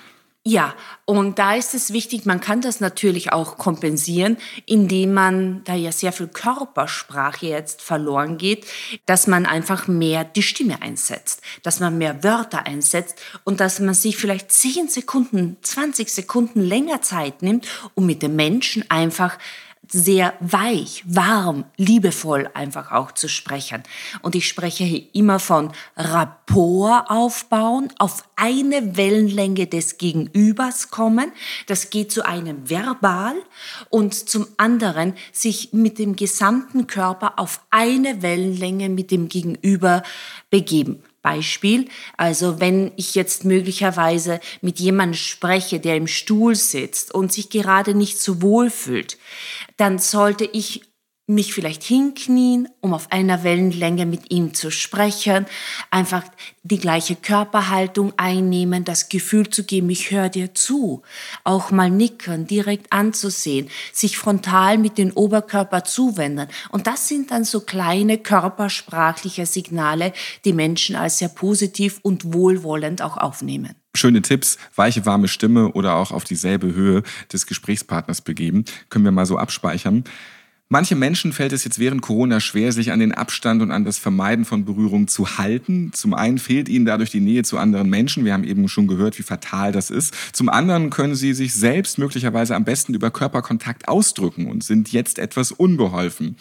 Ja, 0.46 0.74
und 1.06 1.38
da 1.38 1.54
ist 1.54 1.72
es 1.72 1.94
wichtig, 1.94 2.26
man 2.26 2.38
kann 2.38 2.60
das 2.60 2.78
natürlich 2.78 3.32
auch 3.32 3.56
kompensieren, 3.56 4.36
indem 4.66 5.14
man, 5.14 5.64
da 5.64 5.74
ja 5.74 5.90
sehr 5.90 6.12
viel 6.12 6.28
Körpersprache 6.28 7.46
jetzt 7.46 7.80
verloren 7.80 8.36
geht, 8.36 8.66
dass 9.06 9.26
man 9.26 9.46
einfach 9.46 9.88
mehr 9.88 10.22
die 10.22 10.42
Stimme 10.42 10.82
einsetzt, 10.82 11.40
dass 11.62 11.80
man 11.80 11.96
mehr 11.96 12.22
Wörter 12.22 12.66
einsetzt 12.66 13.18
und 13.44 13.60
dass 13.60 13.80
man 13.80 13.94
sich 13.94 14.18
vielleicht 14.18 14.52
10 14.52 14.88
Sekunden, 14.88 15.56
20 15.62 16.10
Sekunden 16.10 16.60
länger 16.60 17.00
Zeit 17.00 17.40
nimmt, 17.40 17.66
um 17.94 18.04
mit 18.04 18.22
dem 18.22 18.36
Menschen 18.36 18.84
einfach 18.90 19.38
sehr 19.90 20.34
weich, 20.40 21.04
warm, 21.06 21.64
liebevoll 21.76 22.50
einfach 22.54 22.92
auch 22.92 23.12
zu 23.12 23.28
sprechen. 23.28 23.82
Und 24.22 24.34
ich 24.34 24.48
spreche 24.48 24.84
hier 24.84 25.04
immer 25.12 25.38
von 25.38 25.72
Rapport 25.96 27.10
aufbauen, 27.10 27.92
auf 27.98 28.24
eine 28.36 28.96
Wellenlänge 28.96 29.66
des 29.66 29.98
Gegenübers 29.98 30.90
kommen. 30.90 31.32
Das 31.66 31.90
geht 31.90 32.12
zu 32.12 32.24
einem 32.24 32.68
verbal 32.68 33.34
und 33.90 34.14
zum 34.14 34.46
anderen 34.56 35.14
sich 35.32 35.72
mit 35.72 35.98
dem 35.98 36.16
gesamten 36.16 36.86
Körper 36.86 37.38
auf 37.38 37.60
eine 37.70 38.22
Wellenlänge 38.22 38.88
mit 38.88 39.10
dem 39.10 39.28
Gegenüber 39.28 40.02
begeben. 40.50 41.02
Beispiel. 41.24 41.88
Also 42.18 42.60
wenn 42.60 42.92
ich 42.96 43.14
jetzt 43.16 43.46
möglicherweise 43.46 44.40
mit 44.60 44.78
jemandem 44.78 45.14
spreche, 45.14 45.80
der 45.80 45.96
im 45.96 46.06
Stuhl 46.06 46.54
sitzt 46.54 47.12
und 47.14 47.32
sich 47.32 47.48
gerade 47.48 47.94
nicht 47.94 48.20
so 48.20 48.42
wohl 48.42 48.68
fühlt, 48.70 49.16
dann 49.76 49.98
sollte 49.98 50.44
ich 50.44 50.93
mich 51.26 51.54
vielleicht 51.54 51.82
hinknien, 51.82 52.68
um 52.80 52.92
auf 52.92 53.10
einer 53.10 53.44
Wellenlänge 53.44 54.04
mit 54.04 54.30
ihm 54.30 54.52
zu 54.52 54.70
sprechen, 54.70 55.46
einfach 55.90 56.22
die 56.62 56.78
gleiche 56.78 57.16
Körperhaltung 57.16 58.12
einnehmen, 58.18 58.84
das 58.84 59.08
Gefühl 59.08 59.48
zu 59.48 59.64
geben, 59.64 59.88
ich 59.88 60.10
höre 60.10 60.28
dir 60.28 60.54
zu, 60.54 61.02
auch 61.42 61.70
mal 61.70 61.90
nicken, 61.90 62.46
direkt 62.46 62.92
anzusehen, 62.92 63.70
sich 63.92 64.18
frontal 64.18 64.76
mit 64.76 64.98
dem 64.98 65.12
Oberkörper 65.12 65.84
zuwenden. 65.84 66.48
Und 66.70 66.86
das 66.86 67.08
sind 67.08 67.30
dann 67.30 67.44
so 67.44 67.60
kleine 67.60 68.18
körpersprachliche 68.18 69.46
Signale, 69.46 70.12
die 70.44 70.52
Menschen 70.52 70.94
als 70.94 71.18
sehr 71.18 71.28
positiv 71.28 72.00
und 72.02 72.34
wohlwollend 72.34 73.00
auch 73.00 73.16
aufnehmen 73.16 73.74
schöne 73.96 74.22
Tipps, 74.22 74.58
weiche, 74.74 75.06
warme 75.06 75.28
Stimme 75.28 75.70
oder 75.72 75.94
auch 75.94 76.10
auf 76.10 76.24
dieselbe 76.24 76.74
Höhe 76.74 77.04
des 77.32 77.46
Gesprächspartners 77.46 78.22
begeben, 78.22 78.64
können 78.90 79.04
wir 79.04 79.12
mal 79.12 79.24
so 79.24 79.38
abspeichern. 79.38 80.02
Manche 80.70 80.96
Menschen 80.96 81.34
fällt 81.34 81.52
es 81.52 81.62
jetzt 81.64 81.78
während 81.78 82.00
Corona 82.00 82.40
schwer, 82.40 82.72
sich 82.72 82.90
an 82.90 82.98
den 82.98 83.12
Abstand 83.12 83.60
und 83.60 83.70
an 83.70 83.84
das 83.84 83.98
Vermeiden 83.98 84.46
von 84.46 84.64
Berührung 84.64 85.08
zu 85.08 85.36
halten. 85.36 85.92
Zum 85.92 86.14
einen 86.14 86.38
fehlt 86.38 86.70
ihnen 86.70 86.86
dadurch 86.86 87.10
die 87.10 87.20
Nähe 87.20 87.42
zu 87.42 87.58
anderen 87.58 87.90
Menschen. 87.90 88.24
Wir 88.24 88.32
haben 88.32 88.44
eben 88.44 88.66
schon 88.68 88.86
gehört, 88.86 89.18
wie 89.18 89.22
fatal 89.22 89.72
das 89.72 89.90
ist. 89.90 90.14
Zum 90.32 90.48
anderen 90.48 90.88
können 90.88 91.16
sie 91.16 91.34
sich 91.34 91.52
selbst 91.52 91.98
möglicherweise 91.98 92.56
am 92.56 92.64
besten 92.64 92.94
über 92.94 93.10
Körperkontakt 93.10 93.88
ausdrücken 93.88 94.46
und 94.46 94.64
sind 94.64 94.90
jetzt 94.90 95.18
etwas 95.18 95.52
unbeholfen. 95.52 96.36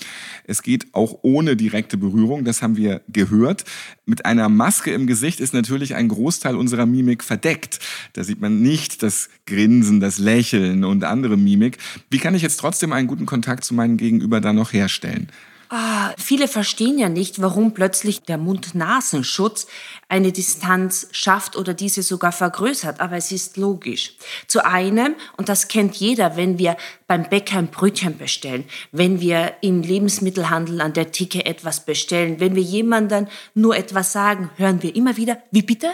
Es 0.46 0.64
geht 0.64 0.88
auch 0.94 1.20
ohne 1.22 1.58
direkte 1.58 1.98
Berührung, 1.98 2.46
das 2.46 2.62
haben 2.62 2.78
wir 2.78 3.02
gehört. 3.10 3.66
Mit 4.06 4.26
einer 4.26 4.48
Maske 4.48 4.92
im 4.92 5.06
Gesicht 5.06 5.42
ist 5.42 5.54
natürlich 5.54 5.96
ein 5.96 6.08
Großteil 6.08 6.56
unserer 6.56 6.86
Mimik 6.86 7.26
verdeckt. 7.26 7.80
Da 8.14 8.24
sieht 8.24 8.40
man 8.40 8.62
nicht 8.62 9.04
das 9.04 9.30
Grinsen, 9.46 10.00
das 10.00 10.18
Lächeln 10.18 10.86
und 10.86 11.04
andere 11.04 11.36
Mimik. 11.36 11.78
Wie 12.10 12.20
kann 12.20 12.36
ich 12.36 12.42
jetzt 12.42 12.58
trotzdem 12.58 12.94
einen 12.94 13.08
guten 13.08 13.26
Kontakt 13.26 13.66
zu 13.66 13.74
meinen 13.74 13.98
Gegenüber 13.98 14.13
Gegenüber 14.14 14.42
dann 14.42 14.56
noch 14.56 14.74
herstellen? 14.74 15.30
Ah, 15.76 16.14
viele 16.20 16.48
verstehen 16.48 17.00
ja 17.00 17.10
nicht, 17.10 17.42
warum 17.42 17.74
plötzlich 17.74 18.22
der 18.22 18.38
Mund-Nasenschutz 18.38 19.66
eine 20.08 20.32
Distanz 20.32 21.08
schafft 21.12 21.56
oder 21.56 21.74
diese 21.74 22.04
sogar 22.04 22.32
vergrößert, 22.32 23.00
aber 23.00 23.18
es 23.18 23.32
ist 23.32 23.58
logisch. 23.58 24.14
Zu 24.46 24.64
einem, 24.64 25.16
und 25.36 25.50
das 25.50 25.70
kennt 25.70 25.96
jeder, 25.96 26.38
wenn 26.38 26.60
wir 26.60 26.78
beim 27.08 27.28
Bäcker 27.28 27.58
ein 27.58 27.72
Brötchen 27.72 28.20
bestellen, 28.20 28.66
wenn 28.92 29.20
wir 29.20 29.54
im 29.62 29.82
Lebensmittelhandel 29.82 30.80
an 30.80 30.94
der 30.94 31.12
Ticke 31.12 31.44
etwas 31.44 31.86
bestellen, 31.86 32.40
wenn 32.40 32.54
wir 32.54 32.62
jemandem 32.62 33.26
nur 33.56 33.76
etwas 33.76 34.14
sagen, 34.14 34.52
hören 34.58 34.84
wir 34.84 34.96
immer 34.96 35.18
wieder, 35.18 35.42
wie 35.50 35.64
bitte? 35.64 35.92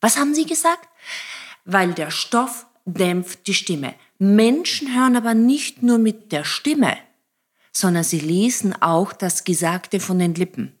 Was 0.00 0.16
haben 0.16 0.34
Sie 0.34 0.46
gesagt? 0.46 0.88
Weil 1.66 1.92
der 1.92 2.10
Stoff 2.10 2.64
dämpft 2.86 3.46
die 3.48 3.54
Stimme. 3.54 3.94
Menschen 4.18 4.94
hören 4.94 5.16
aber 5.16 5.34
nicht 5.34 5.82
nur 5.82 5.98
mit 5.98 6.32
der 6.32 6.44
Stimme, 6.44 6.96
sondern 7.76 8.04
sie 8.04 8.20
lesen 8.20 8.74
auch 8.80 9.12
das 9.12 9.44
Gesagte 9.44 10.00
von 10.00 10.18
den 10.18 10.34
Lippen. 10.34 10.78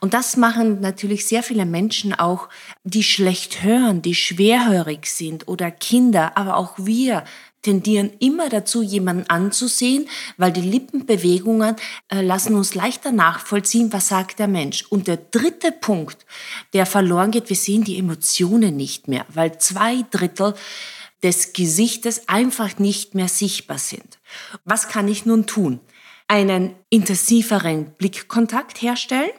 Und 0.00 0.14
das 0.14 0.36
machen 0.36 0.80
natürlich 0.80 1.26
sehr 1.26 1.42
viele 1.42 1.66
Menschen 1.66 2.14
auch, 2.14 2.48
die 2.84 3.02
schlecht 3.02 3.62
hören, 3.62 4.00
die 4.00 4.14
schwerhörig 4.14 5.06
sind 5.06 5.48
oder 5.48 5.70
Kinder, 5.70 6.36
aber 6.36 6.56
auch 6.56 6.74
wir 6.78 7.24
tendieren 7.62 8.12
immer 8.20 8.48
dazu, 8.48 8.80
jemanden 8.80 9.28
anzusehen, 9.28 10.08
weil 10.36 10.52
die 10.52 10.60
Lippenbewegungen 10.60 11.74
äh, 12.08 12.22
lassen 12.22 12.54
uns 12.54 12.76
leichter 12.76 13.10
nachvollziehen, 13.10 13.92
was 13.92 14.08
sagt 14.08 14.38
der 14.38 14.46
Mensch. 14.46 14.84
Und 14.88 15.08
der 15.08 15.16
dritte 15.16 15.72
Punkt, 15.72 16.24
der 16.74 16.86
verloren 16.86 17.32
geht, 17.32 17.48
wir 17.48 17.56
sehen 17.56 17.82
die 17.82 17.98
Emotionen 17.98 18.76
nicht 18.76 19.08
mehr, 19.08 19.26
weil 19.34 19.58
zwei 19.58 20.04
Drittel 20.12 20.54
des 21.24 21.54
Gesichtes 21.54 22.28
einfach 22.28 22.78
nicht 22.78 23.16
mehr 23.16 23.28
sichtbar 23.28 23.78
sind. 23.78 24.20
Was 24.64 24.88
kann 24.88 25.08
ich 25.08 25.26
nun 25.26 25.46
tun? 25.46 25.80
Einen 26.28 26.74
intensiveren 26.90 27.92
Blickkontakt 27.98 28.82
herstellen. 28.82 29.30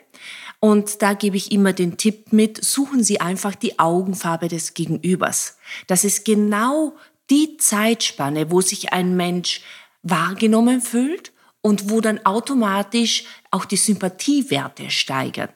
Und 0.59 1.01
da 1.01 1.13
gebe 1.13 1.37
ich 1.37 1.51
immer 1.51 1.73
den 1.73 1.97
Tipp 1.97 2.33
mit, 2.33 2.63
suchen 2.63 3.03
Sie 3.03 3.21
einfach 3.21 3.55
die 3.55 3.77
Augenfarbe 3.77 4.47
des 4.47 4.73
Gegenübers. 4.73 5.57
Das 5.85 6.03
ist 6.03 6.25
genau 6.25 6.95
die 7.29 7.57
Zeitspanne, 7.57 8.49
wo 8.49 8.61
sich 8.61 8.93
ein 8.93 9.15
Mensch 9.15 9.61
wahrgenommen 10.01 10.81
fühlt 10.81 11.31
und 11.61 11.89
wo 11.91 12.01
dann 12.01 12.25
automatisch 12.25 13.25
auch 13.51 13.65
die 13.65 13.77
Sympathiewerte 13.77 14.89
steigern. 14.89 15.49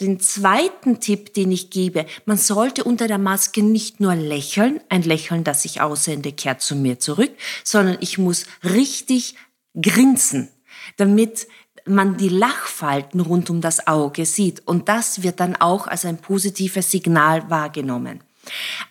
Den 0.00 0.20
zweiten 0.20 1.00
Tipp, 1.00 1.34
den 1.34 1.50
ich 1.50 1.70
gebe, 1.70 2.06
man 2.24 2.38
sollte 2.38 2.84
unter 2.84 3.08
der 3.08 3.18
Maske 3.18 3.62
nicht 3.62 4.00
nur 4.00 4.14
lächeln, 4.14 4.80
ein 4.88 5.02
Lächeln, 5.02 5.44
das 5.44 5.64
ich 5.64 5.80
aussende, 5.80 6.32
kehrt 6.32 6.62
zu 6.62 6.76
mir 6.76 6.98
zurück, 7.00 7.32
sondern 7.64 7.98
ich 8.00 8.16
muss 8.16 8.46
richtig 8.62 9.34
grinsen 9.74 10.50
damit 10.96 11.46
man 11.86 12.16
die 12.16 12.28
Lachfalten 12.28 13.20
rund 13.20 13.50
um 13.50 13.60
das 13.60 13.86
Auge 13.86 14.26
sieht. 14.26 14.66
Und 14.66 14.88
das 14.88 15.22
wird 15.22 15.40
dann 15.40 15.56
auch 15.56 15.86
als 15.86 16.04
ein 16.04 16.18
positives 16.18 16.90
Signal 16.90 17.48
wahrgenommen. 17.50 18.20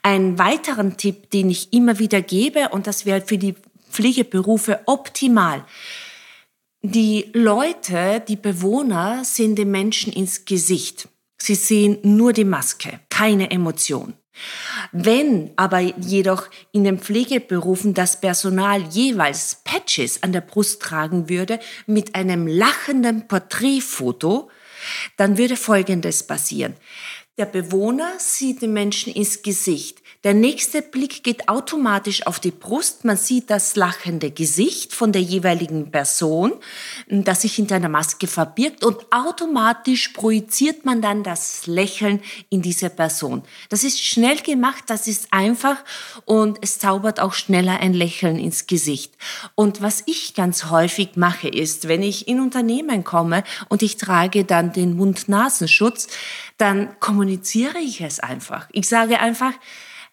Ein 0.02 0.38
weiteren 0.38 0.98
Tipp, 0.98 1.30
den 1.32 1.50
ich 1.50 1.74
immer 1.74 2.00
wieder 2.00 2.22
gebe, 2.22 2.70
und 2.70 2.88
das 2.88 3.06
wäre 3.06 3.22
für 3.22 3.38
die 3.38 3.56
Pflegeberufe 3.90 4.82
optimal. 4.86 5.66
Die 6.82 7.32
Leute, 7.34 8.24
die 8.28 8.36
Bewohner 8.36 9.24
sehen 9.24 9.56
den 9.56 9.72
Menschen 9.72 10.14
ins 10.14 10.46
Gesicht. 10.46 11.08
Sie 11.38 11.56
sehen 11.56 11.98
nur 12.04 12.34
die 12.34 12.44
Maske, 12.44 13.00
keine 13.10 13.50
Emotion. 13.52 14.14
Wenn 14.92 15.52
aber 15.56 15.80
jedoch 15.80 16.50
in 16.72 16.84
den 16.84 17.00
Pflegeberufen 17.00 17.94
das 17.94 18.20
Personal 18.20 18.82
jeweils 18.82 19.62
Patches 19.64 20.24
an 20.24 20.34
der 20.34 20.42
Brust 20.42 20.82
tragen 20.82 21.30
würde 21.30 21.60
mit 21.86 22.16
einem 22.16 22.48
lachenden 22.48 23.28
Porträtfoto, 23.28 24.50
dann 25.18 25.38
würde 25.38 25.58
Folgendes 25.58 26.24
passieren. 26.28 26.76
Der 27.38 27.46
Bewohner 27.46 28.14
sieht 28.18 28.62
den 28.62 28.72
Menschen 28.72 29.12
ins 29.12 29.42
Gesicht. 29.42 30.02
Der 30.24 30.34
nächste 30.34 30.82
Blick 30.82 31.22
geht 31.22 31.50
automatisch 31.50 32.26
auf 32.26 32.40
die 32.40 32.50
Brust. 32.50 33.04
Man 33.04 33.18
sieht 33.18 33.50
das 33.50 33.76
lachende 33.76 34.32
Gesicht 34.32 34.94
von 34.94 35.12
der 35.12 35.22
jeweiligen 35.22 35.92
Person, 35.92 36.54
das 37.10 37.42
sich 37.42 37.54
hinter 37.56 37.76
einer 37.76 37.90
Maske 37.90 38.28
verbirgt 38.28 38.86
und 38.86 39.12
automatisch 39.12 40.08
projiziert 40.10 40.86
man 40.86 41.02
dann 41.02 41.24
das 41.24 41.68
Lächeln 41.68 42.22
in 42.50 42.62
diese 42.62 42.90
Person. 42.90 43.44
Das 43.68 43.84
ist 43.84 44.02
schnell 44.02 44.38
gemacht, 44.38 44.86
das 44.88 45.06
ist 45.06 45.28
einfach 45.32 45.76
und 46.24 46.58
es 46.62 46.80
zaubert 46.80 47.20
auch 47.20 47.34
schneller 47.34 47.82
ein 47.82 47.94
Lächeln 47.94 48.40
ins 48.40 48.66
Gesicht. 48.66 49.14
Und 49.56 49.82
was 49.82 50.04
ich 50.06 50.36
ganz 50.36 50.72
häufig 50.72 51.18
mache, 51.18 51.50
ist, 51.50 51.90
wenn 51.90 52.02
ich 52.02 52.30
in 52.30 52.40
Unternehmen 52.40 53.04
komme 53.04 53.44
und 53.68 53.84
ich 53.84 53.98
trage 53.98 54.46
dann 54.46 54.72
den 54.72 54.96
Mund-Nasenschutz, 54.96 56.08
dann 56.58 56.98
kommuniziere 57.02 57.25
ich 57.30 58.02
es 58.02 58.20
einfach. 58.20 58.68
Ich 58.72 58.88
sage 58.88 59.20
einfach, 59.20 59.54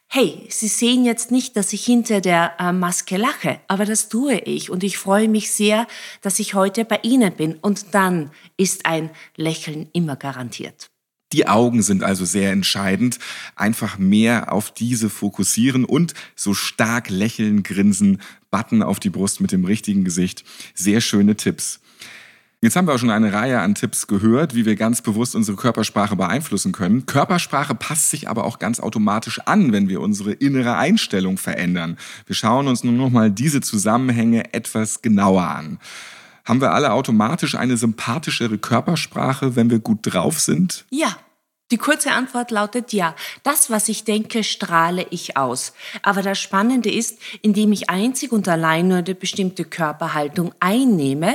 hey, 0.09 0.47
Sie 0.49 0.69
sehen 0.69 1.05
jetzt 1.05 1.31
nicht, 1.31 1.57
dass 1.57 1.73
ich 1.73 1.85
hinter 1.85 2.21
der 2.21 2.55
äh, 2.59 2.73
Maske 2.73 3.17
lache, 3.17 3.61
aber 3.69 3.85
das 3.85 4.09
tue 4.09 4.39
ich 4.39 4.69
und 4.69 4.85
ich 4.85 4.99
freue 4.99 5.29
mich 5.29 5.51
sehr, 5.51 5.87
dass 6.21 6.39
ich 6.39 6.55
heute 6.55 6.85
bei 6.85 7.01
Ihnen 7.03 7.35
bin 7.35 7.55
und 7.55 7.95
dann 7.95 8.31
ist 8.57 8.85
ein 8.87 9.11
Lächeln 9.37 9.89
immer 9.93 10.17
garantiert. 10.17 10.91
Die 11.33 11.49
Augen 11.49 11.83
sind 11.83 12.05
also 12.05 12.25
sehr 12.25 12.53
entscheidend. 12.53 13.19
Einfach 13.57 13.97
mehr 13.97 14.53
auf 14.53 14.71
diese 14.71 15.09
fokussieren 15.09 15.85
und 15.85 16.13
so 16.37 16.53
stark 16.53 17.09
lächeln, 17.09 17.63
grinsen, 17.63 18.21
Button 18.51 18.83
auf 18.83 19.01
die 19.01 19.09
Brust 19.09 19.41
mit 19.41 19.51
dem 19.51 19.65
richtigen 19.65 20.05
Gesicht. 20.05 20.45
Sehr 20.75 21.01
schöne 21.01 21.37
Tipps. 21.37 21.81
Jetzt 22.65 22.77
haben 22.77 22.87
wir 22.87 22.95
auch 22.95 22.99
schon 22.99 23.11
eine 23.11 23.33
Reihe 23.33 23.59
an 23.59 23.75
Tipps 23.75 24.07
gehört, 24.07 24.55
wie 24.55 24.65
wir 24.65 24.77
ganz 24.77 25.03
bewusst 25.03 25.35
unsere 25.35 25.57
Körpersprache 25.57 26.15
beeinflussen 26.15 26.71
können. 26.71 27.07
Körpersprache 27.07 27.75
passt 27.75 28.11
sich 28.11 28.29
aber 28.29 28.45
auch 28.45 28.61
ganz 28.61 28.79
automatisch 28.79 29.41
an, 29.47 29.73
wenn 29.73 29.89
wir 29.89 30.01
unsere 30.01 30.31
innere 30.31 30.77
Einstellung 30.77 31.39
verändern. 31.39 31.99
Wir 32.27 32.37
schauen 32.37 32.69
uns 32.69 32.85
nun 32.85 32.97
nochmal 32.97 33.33
diese 33.33 33.63
Zusammenhänge 33.63 34.55
etwas 34.55 35.03
genauer 35.03 35.43
an. 35.43 35.81
Haben 36.45 36.61
wir 36.61 36.73
alle 36.73 36.93
automatisch 36.93 37.57
eine 37.57 37.77
sympathischere 37.77 38.59
Körpersprache, 38.59 39.57
wenn 39.57 39.69
wir 39.69 39.81
gut 39.81 39.99
drauf 40.03 40.39
sind? 40.39 40.85
Ja, 40.89 41.17
die 41.73 41.79
kurze 41.79 42.13
Antwort 42.13 42.53
lautet 42.53 42.93
ja. 42.93 43.17
Das, 43.43 43.71
was 43.71 43.89
ich 43.89 44.05
denke, 44.05 44.45
strahle 44.45 45.05
ich 45.11 45.37
aus. 45.37 45.73
Aber 46.03 46.23
das 46.23 46.39
Spannende 46.39 46.93
ist, 46.93 47.19
indem 47.41 47.73
ich 47.73 47.91
einzig 47.91 48.31
und 48.31 48.47
allein 48.47 48.87
nur 48.87 48.99
eine 48.99 49.15
bestimmte 49.17 49.65
Körperhaltung 49.65 50.55
einnehme, 50.61 51.35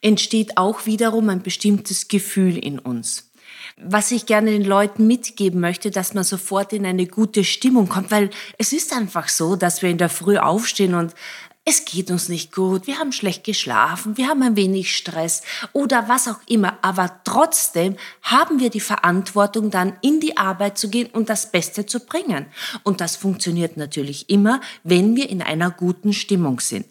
entsteht 0.00 0.56
auch 0.56 0.86
wiederum 0.86 1.28
ein 1.28 1.42
bestimmtes 1.42 2.08
Gefühl 2.08 2.56
in 2.56 2.78
uns. 2.78 3.30
Was 3.76 4.10
ich 4.10 4.26
gerne 4.26 4.50
den 4.50 4.64
Leuten 4.64 5.06
mitgeben 5.06 5.60
möchte, 5.60 5.90
dass 5.90 6.14
man 6.14 6.24
sofort 6.24 6.72
in 6.72 6.84
eine 6.84 7.06
gute 7.06 7.42
Stimmung 7.44 7.88
kommt, 7.88 8.10
weil 8.10 8.30
es 8.58 8.72
ist 8.72 8.92
einfach 8.92 9.28
so, 9.28 9.56
dass 9.56 9.82
wir 9.82 9.90
in 9.90 9.98
der 9.98 10.08
Früh 10.08 10.36
aufstehen 10.38 10.94
und 10.94 11.14
es 11.64 11.84
geht 11.84 12.10
uns 12.10 12.28
nicht 12.28 12.52
gut, 12.52 12.88
wir 12.88 12.98
haben 12.98 13.12
schlecht 13.12 13.44
geschlafen, 13.44 14.16
wir 14.16 14.26
haben 14.26 14.42
ein 14.42 14.56
wenig 14.56 14.96
Stress 14.96 15.42
oder 15.72 16.08
was 16.08 16.26
auch 16.26 16.40
immer, 16.48 16.76
aber 16.82 17.20
trotzdem 17.22 17.96
haben 18.22 18.58
wir 18.58 18.68
die 18.68 18.80
Verantwortung, 18.80 19.70
dann 19.70 19.96
in 20.02 20.18
die 20.18 20.36
Arbeit 20.36 20.76
zu 20.76 20.90
gehen 20.90 21.08
und 21.12 21.28
das 21.28 21.52
Beste 21.52 21.86
zu 21.86 22.00
bringen. 22.00 22.46
Und 22.82 23.00
das 23.00 23.14
funktioniert 23.14 23.76
natürlich 23.76 24.28
immer, 24.28 24.60
wenn 24.82 25.14
wir 25.14 25.30
in 25.30 25.40
einer 25.40 25.70
guten 25.70 26.12
Stimmung 26.12 26.58
sind. 26.58 26.86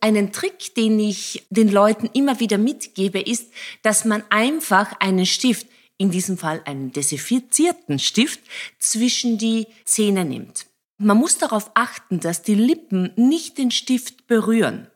Einen 0.00 0.30
Trick, 0.32 0.74
den 0.76 1.00
ich 1.00 1.44
den 1.50 1.68
Leuten 1.68 2.08
immer 2.12 2.38
wieder 2.38 2.58
mitgebe, 2.58 3.20
ist, 3.20 3.50
dass 3.82 4.04
man 4.04 4.22
einfach 4.30 5.00
einen 5.00 5.26
Stift, 5.26 5.66
in 5.98 6.12
diesem 6.12 6.38
Fall 6.38 6.62
einen 6.64 6.92
desinfizierten 6.92 7.98
Stift, 7.98 8.40
zwischen 8.78 9.36
die 9.36 9.66
Zähne 9.84 10.24
nimmt. 10.24 10.66
Man 10.98 11.18
muss 11.18 11.38
darauf 11.38 11.70
achten, 11.74 12.20
dass 12.20 12.42
die 12.42 12.54
Lippen 12.54 13.12
nicht 13.16 13.58
den 13.58 13.70
Stift 13.70 14.26
berühren. 14.26 14.88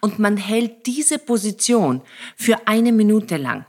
Und 0.00 0.18
man 0.18 0.36
hält 0.36 0.86
diese 0.86 1.18
Position 1.18 2.02
für 2.36 2.66
eine 2.66 2.92
Minute 2.92 3.36
lang. 3.36 3.64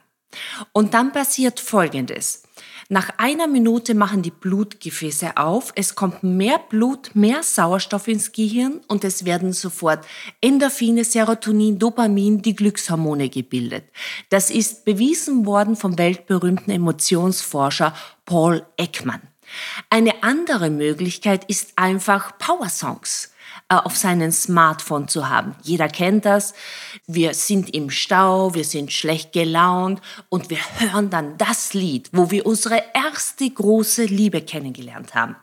Und 0.72 0.93
dann 0.93 1.12
passiert 1.12 1.60
Folgendes. 1.60 2.43
Nach 2.89 3.12
einer 3.17 3.48
Minute 3.48 3.95
machen 3.95 4.22
die 4.22 4.31
Blutgefäße 4.31 5.38
auf, 5.38 5.72
es 5.75 5.95
kommt 5.95 6.24
mehr 6.24 6.60
Blut, 6.60 7.15
mehr 7.15 7.41
Sauerstoff 7.41 8.07
ins 8.07 8.31
Gehirn 8.31 8.81
und 8.88 9.03
es 9.03 9.25
werden 9.25 9.53
sofort 9.53 10.05
Endorphine, 10.41 11.03
Serotonin, 11.03 11.79
Dopamin, 11.79 12.41
die 12.41 12.55
Glückshormone 12.55 13.29
gebildet. 13.29 13.86
Das 14.29 14.50
ist 14.50 14.86
bewiesen 14.86 15.45
worden 15.45 15.75
vom 15.75 15.98
weltberühmten 15.98 16.74
Emotionsforscher 16.74 17.95
Paul 18.25 18.65
Ekman. 18.77 19.22
Eine 19.89 20.24
andere 20.24 20.70
Möglichkeit 20.70 21.46
ist 21.46 21.74
einfach 21.75 22.37
Power 22.37 22.70
Songs 22.70 23.33
äh, 23.70 23.75
auf 23.75 23.96
seinem 23.96 24.31
Smartphone 24.31 25.07
zu 25.07 25.29
haben. 25.29 25.55
Jeder 25.63 25.87
kennt 25.87 26.25
das. 26.25 26.53
Wir 27.07 27.33
sind 27.33 27.74
im 27.74 27.89
Stau, 27.89 28.53
wir 28.53 28.66
sind 28.66 28.92
schlecht 28.92 29.31
gelaunt 29.31 30.01
und 30.29 30.50
wir 30.50 30.57
hören 30.79 31.09
dann 31.09 31.37
das 31.37 31.74
Lied, 31.74 32.09
wo 32.11 32.29
wir 32.29 32.46
unsere 32.46 32.83
erste 32.94 33.50
große 33.50 34.05
Liebe 34.05 34.42
kennengelernt 34.42 35.16
haben. 35.16 35.35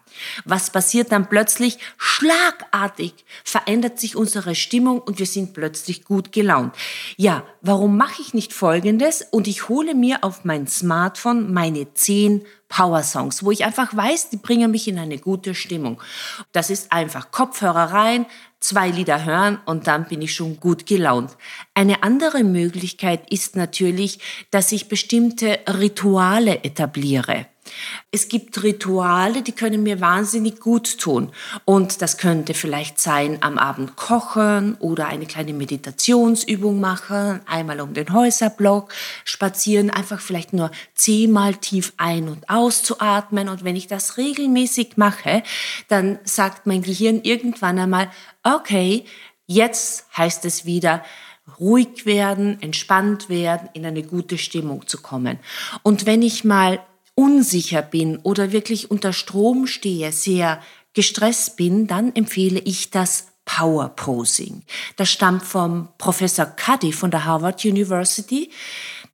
Was 0.45 0.71
passiert 0.71 1.13
dann 1.13 1.29
plötzlich? 1.29 1.79
Schlagartig 1.97 3.15
verändert 3.45 3.99
sich 3.99 4.17
unsere 4.17 4.55
Stimmung 4.55 5.01
und 5.01 5.19
wir 5.19 5.27
sind 5.27 5.53
plötzlich 5.53 6.05
gut 6.05 6.33
gelaunt. 6.33 6.75
Ja, 7.17 7.45
warum 7.61 7.97
mache 7.97 8.23
ich 8.23 8.35
nicht 8.35 8.53
Folgendes 8.53 9.23
und 9.31 9.49
ich 9.49 9.69
hole 9.69 9.95
mir 9.95 10.23
auf 10.23 10.45
mein 10.45 10.67
Smartphone 10.67 11.53
meine 11.53 11.95
zehn 11.95 12.45
Power 12.69 13.03
Songs, 13.03 13.45
wo 13.45 13.51
ich 13.51 13.65
einfach 13.65 13.95
weiß, 13.95 14.31
die 14.31 14.37
bringen 14.37 14.71
mich 14.71 14.87
in 14.89 14.99
eine 14.99 15.19
gute 15.19 15.55
Stimmung. 15.55 16.01
Das 16.53 16.71
ist 16.71 16.93
einfach 16.93 17.33
Kopfhörer 17.33 17.93
rein, 17.93 18.27
zwei 18.61 18.91
Lieder 18.91 19.25
hören 19.25 19.59
und 19.67 19.89
dann 19.89 20.07
bin 20.07 20.23
ich 20.23 20.35
schon 20.35 20.61
gut 20.61 20.87
gelaunt. 20.87 21.37
Eine 21.75 22.03
andere 22.05 22.45
Möglichkeit 22.45 23.31
ist 23.31 23.57
natürlich, 23.57 24.21
dass 24.51 24.71
ich 24.71 24.89
bestimmte 24.89 25.59
Rituale 25.67 26.63
etabliere. 26.63 27.47
Es 28.11 28.29
gibt 28.29 28.63
Rituale, 28.63 29.43
die 29.43 29.53
können 29.53 29.83
mir 29.83 30.01
wahnsinnig 30.01 30.61
gut 30.61 30.99
tun. 30.99 31.31
Und 31.65 32.03
das 32.03 32.19
könnte 32.19 32.55
vielleicht 32.55 32.99
sein, 32.99 33.39
am 33.41 33.59
Abend 33.59 33.97
kochen 33.97 34.75
oder 34.81 35.07
eine 35.07 35.27
kleine 35.27 35.53
Meditationsübung 35.53 36.81
machen, 36.81 37.41
einmal 37.47 37.81
um 37.81 37.95
den 37.95 38.13
Häuserblock, 38.13 38.93
spazieren, 39.25 39.91
einfach 39.91 40.21
vielleicht 40.21 40.53
nur 40.53 40.71
zehnmal 40.95 41.55
tief 41.55 41.93
ein- 41.97 42.29
und 42.29 42.49
auszuatmen. 42.51 43.49
Und 43.49 43.65
wenn 43.65 43.77
ich 43.77 43.87
das 43.87 44.17
regelmäßig 44.17 44.97
mache, 44.97 45.43
dann 45.89 46.19
sagt 46.25 46.67
mein 46.67 46.83
Gehirn 46.83 47.21
irgendwann 47.23 47.79
einmal, 47.79 48.11
okay, 48.43 49.05
jetzt 49.47 50.07
heißt 50.17 50.45
es 50.45 50.65
wieder, 50.65 51.03
ruhig 51.59 52.07
werden, 52.07 52.61
entspannt 52.63 53.29
werden, 53.29 53.69
in 53.73 53.85
eine 53.85 54.03
gute 54.03 54.39
Stimmung 54.39 54.87
zu 54.87 55.01
kommen. 55.01 55.39
Und 55.83 56.07
wenn 56.07 56.23
ich 56.23 56.45
mal 56.45 56.81
unsicher 57.15 57.83
bin 57.83 58.19
oder 58.19 58.53
wirklich 58.53 58.91
unter 58.91 59.13
Strom 59.13 59.67
stehe, 59.67 60.13
sehr 60.13 60.63
gestresst 60.93 61.57
bin, 61.57 61.87
dann 61.87 62.15
empfehle 62.15 62.61
ich 62.61 62.91
das 62.91 63.29
Power 63.45 63.89
Posing. 63.91 64.63
Das 64.97 65.11
stammt 65.11 65.43
vom 65.43 65.89
Professor 65.99 66.47
Cuddy 66.47 66.93
von 66.93 67.11
der 67.11 67.25
Harvard 67.25 67.65
University. 67.65 68.51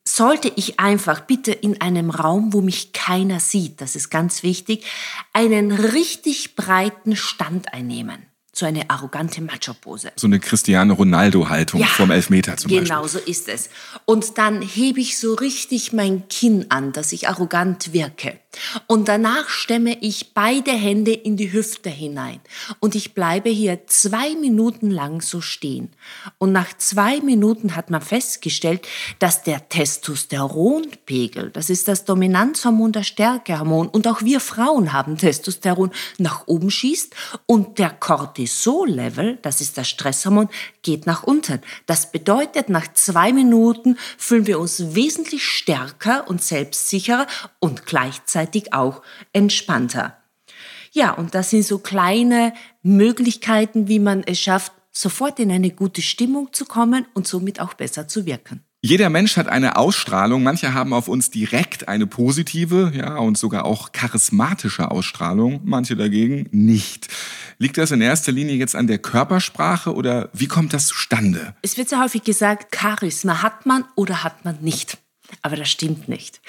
Sollte 0.04 0.52
ich 0.56 0.78
einfach 0.78 1.20
bitte 1.20 1.52
in 1.52 1.80
einem 1.80 2.10
Raum, 2.10 2.52
wo 2.52 2.60
mich 2.60 2.92
keiner 2.92 3.40
sieht, 3.40 3.80
das 3.80 3.96
ist 3.96 4.10
ganz 4.10 4.42
wichtig, 4.42 4.84
einen 5.32 5.72
richtig 5.72 6.54
breiten 6.54 7.16
Stand 7.16 7.72
einnehmen 7.72 8.26
so 8.56 8.64
eine 8.64 8.88
arrogante 8.88 9.42
Macho-Pose. 9.42 10.12
So 10.16 10.26
eine 10.26 10.40
Cristiano 10.40 10.94
Ronaldo-Haltung 10.94 11.80
ja, 11.80 11.86
vorm 11.86 12.10
Elfmeter 12.10 12.56
zum 12.56 12.70
genau 12.70 12.80
Beispiel. 12.80 12.96
Genau 12.96 13.06
so 13.06 13.18
ist 13.18 13.48
es. 13.48 13.68
Und 14.06 14.38
dann 14.38 14.62
hebe 14.62 14.98
ich 15.00 15.18
so 15.18 15.34
richtig 15.34 15.92
mein 15.92 16.26
Kinn 16.28 16.66
an, 16.70 16.92
dass 16.92 17.12
ich 17.12 17.28
arrogant 17.28 17.92
wirke. 17.92 18.38
Und 18.86 19.08
danach 19.08 19.48
stemme 19.48 19.98
ich 20.00 20.34
beide 20.34 20.72
Hände 20.72 21.12
in 21.12 21.36
die 21.36 21.52
Hüfte 21.52 21.90
hinein. 21.90 22.40
Und 22.80 22.94
ich 22.94 23.14
bleibe 23.14 23.50
hier 23.50 23.86
zwei 23.86 24.34
Minuten 24.34 24.90
lang 24.90 25.20
so 25.20 25.40
stehen. 25.40 25.90
Und 26.38 26.52
nach 26.52 26.76
zwei 26.76 27.20
Minuten 27.20 27.76
hat 27.76 27.90
man 27.90 28.02
festgestellt, 28.02 28.86
dass 29.18 29.42
der 29.42 29.68
Testosteronpegel, 29.68 31.50
das 31.50 31.70
ist 31.70 31.88
das 31.88 32.04
Dominanzhormon, 32.04 32.92
der 32.92 33.02
Stärkehormon, 33.02 33.88
und 33.88 34.06
auch 34.08 34.22
wir 34.22 34.40
Frauen 34.40 34.92
haben 34.92 35.16
Testosteron, 35.16 35.90
nach 36.18 36.46
oben 36.46 36.70
schießt 36.70 37.14
und 37.46 37.78
der 37.78 37.90
Cortisol-Level, 37.90 39.38
das 39.42 39.60
ist 39.60 39.78
das 39.78 39.88
Stresshormon, 39.88 40.48
geht 40.86 41.04
nach 41.04 41.24
unten. 41.24 41.60
Das 41.84 42.12
bedeutet, 42.12 42.70
nach 42.70 42.90
zwei 42.94 43.32
Minuten 43.32 43.98
fühlen 44.16 44.46
wir 44.46 44.58
uns 44.58 44.94
wesentlich 44.94 45.44
stärker 45.44 46.28
und 46.28 46.42
selbstsicherer 46.42 47.26
und 47.58 47.84
gleichzeitig 47.84 48.72
auch 48.72 49.02
entspannter. 49.34 50.16
Ja, 50.92 51.10
und 51.10 51.34
das 51.34 51.50
sind 51.50 51.64
so 51.64 51.78
kleine 51.78 52.54
Möglichkeiten, 52.82 53.88
wie 53.88 53.98
man 53.98 54.22
es 54.22 54.38
schafft, 54.38 54.72
sofort 54.92 55.38
in 55.40 55.50
eine 55.50 55.70
gute 55.70 56.00
Stimmung 56.00 56.52
zu 56.52 56.64
kommen 56.64 57.04
und 57.12 57.26
somit 57.26 57.60
auch 57.60 57.74
besser 57.74 58.08
zu 58.08 58.24
wirken. 58.24 58.64
Jeder 58.86 59.10
Mensch 59.10 59.36
hat 59.36 59.48
eine 59.48 59.74
Ausstrahlung. 59.74 60.44
Manche 60.44 60.72
haben 60.72 60.92
auf 60.92 61.08
uns 61.08 61.28
direkt 61.28 61.88
eine 61.88 62.06
positive, 62.06 62.92
ja, 62.94 63.16
und 63.16 63.36
sogar 63.36 63.64
auch 63.64 63.90
charismatische 63.90 64.92
Ausstrahlung. 64.92 65.60
Manche 65.64 65.96
dagegen 65.96 66.48
nicht. 66.52 67.08
Liegt 67.58 67.78
das 67.78 67.90
in 67.90 68.00
erster 68.00 68.30
Linie 68.30 68.54
jetzt 68.54 68.76
an 68.76 68.86
der 68.86 68.98
Körpersprache 68.98 69.92
oder 69.92 70.30
wie 70.32 70.46
kommt 70.46 70.72
das 70.72 70.86
zustande? 70.86 71.56
Es 71.62 71.76
wird 71.76 71.88
sehr 71.88 72.00
häufig 72.00 72.22
gesagt, 72.22 72.76
Charisma 72.76 73.42
hat 73.42 73.66
man 73.66 73.84
oder 73.96 74.22
hat 74.22 74.44
man 74.44 74.58
nicht. 74.60 74.98
Aber 75.42 75.56
das 75.56 75.68
stimmt 75.68 76.08
nicht. 76.08 76.40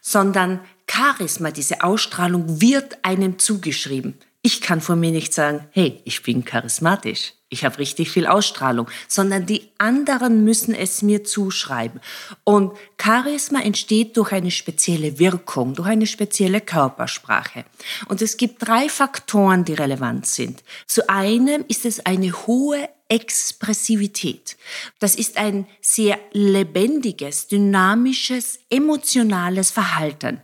Sondern 0.00 0.60
Charisma, 0.88 1.50
diese 1.50 1.82
Ausstrahlung 1.82 2.60
wird 2.60 3.04
einem 3.04 3.40
zugeschrieben. 3.40 4.14
Ich 4.42 4.60
kann 4.60 4.80
von 4.80 5.00
mir 5.00 5.10
nicht 5.10 5.34
sagen, 5.34 5.66
hey, 5.72 6.00
ich 6.04 6.22
bin 6.22 6.44
charismatisch, 6.44 7.32
ich 7.50 7.64
habe 7.64 7.78
richtig 7.78 8.10
viel 8.10 8.26
Ausstrahlung, 8.26 8.88
sondern 9.08 9.44
die 9.44 9.68
anderen 9.76 10.44
müssen 10.44 10.72
es 10.72 11.02
mir 11.02 11.24
zuschreiben. 11.24 12.00
Und 12.44 12.72
Charisma 13.00 13.60
entsteht 13.60 14.16
durch 14.16 14.32
eine 14.32 14.52
spezielle 14.52 15.18
Wirkung, 15.18 15.74
durch 15.74 15.88
eine 15.88 16.06
spezielle 16.06 16.60
Körpersprache. 16.60 17.64
Und 18.08 18.22
es 18.22 18.36
gibt 18.36 18.66
drei 18.66 18.88
Faktoren, 18.88 19.64
die 19.64 19.74
relevant 19.74 20.26
sind. 20.26 20.62
Zu 20.86 21.10
einem 21.10 21.64
ist 21.66 21.84
es 21.84 22.06
eine 22.06 22.32
hohe 22.46 22.88
Expressivität. 23.10 24.56
Das 25.00 25.16
ist 25.16 25.36
ein 25.36 25.66
sehr 25.80 26.16
lebendiges, 26.30 27.48
dynamisches, 27.48 28.60
emotionales 28.70 29.72
Verhalten. 29.72 30.40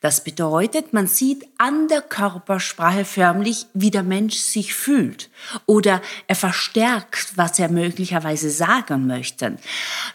Das 0.00 0.24
bedeutet, 0.24 0.92
man 0.92 1.06
sieht 1.06 1.46
an 1.58 1.86
der 1.86 2.02
Körpersprache 2.02 3.04
förmlich, 3.04 3.66
wie 3.72 3.92
der 3.92 4.02
Mensch 4.02 4.34
sich 4.34 4.74
fühlt 4.74 5.30
oder 5.66 6.02
er 6.26 6.34
verstärkt, 6.34 7.36
was 7.36 7.60
er 7.60 7.68
möglicherweise 7.68 8.50
sagen 8.50 9.06
möchte. 9.06 9.56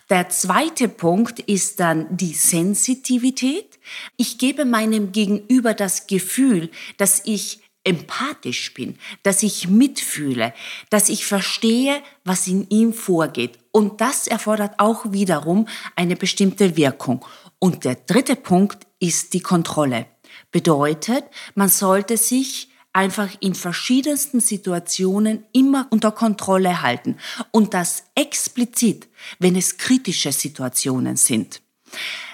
Der 0.09 0.27
zweite 0.27 0.89
Punkt 0.89 1.39
ist 1.39 1.79
dann 1.79 2.17
die 2.17 2.33
Sensitivität. 2.33 3.79
Ich 4.17 4.37
gebe 4.37 4.65
meinem 4.65 5.13
Gegenüber 5.13 5.73
das 5.73 6.05
Gefühl, 6.07 6.69
dass 6.97 7.21
ich 7.23 7.62
empathisch 7.83 8.73
bin, 8.73 8.97
dass 9.23 9.43
ich 9.43 9.67
mitfühle, 9.67 10.53
dass 10.89 11.09
ich 11.09 11.25
verstehe, 11.25 12.01
was 12.23 12.47
in 12.47 12.67
ihm 12.69 12.93
vorgeht. 12.93 13.59
Und 13.71 14.01
das 14.01 14.27
erfordert 14.27 14.75
auch 14.77 15.11
wiederum 15.11 15.67
eine 15.95 16.15
bestimmte 16.15 16.77
Wirkung. 16.77 17.25
Und 17.59 17.85
der 17.85 17.95
dritte 17.95 18.35
Punkt 18.35 18.87
ist 18.99 19.33
die 19.33 19.41
Kontrolle. 19.41 20.05
Bedeutet, 20.51 21.25
man 21.55 21.69
sollte 21.69 22.17
sich 22.17 22.69
einfach 22.93 23.29
in 23.39 23.55
verschiedensten 23.55 24.39
Situationen 24.39 25.45
immer 25.51 25.87
unter 25.89 26.11
Kontrolle 26.11 26.81
halten. 26.81 27.17
Und 27.51 27.73
das 27.73 28.05
explizit, 28.15 29.09
wenn 29.39 29.55
es 29.55 29.77
kritische 29.77 30.31
Situationen 30.31 31.17
sind. 31.17 31.61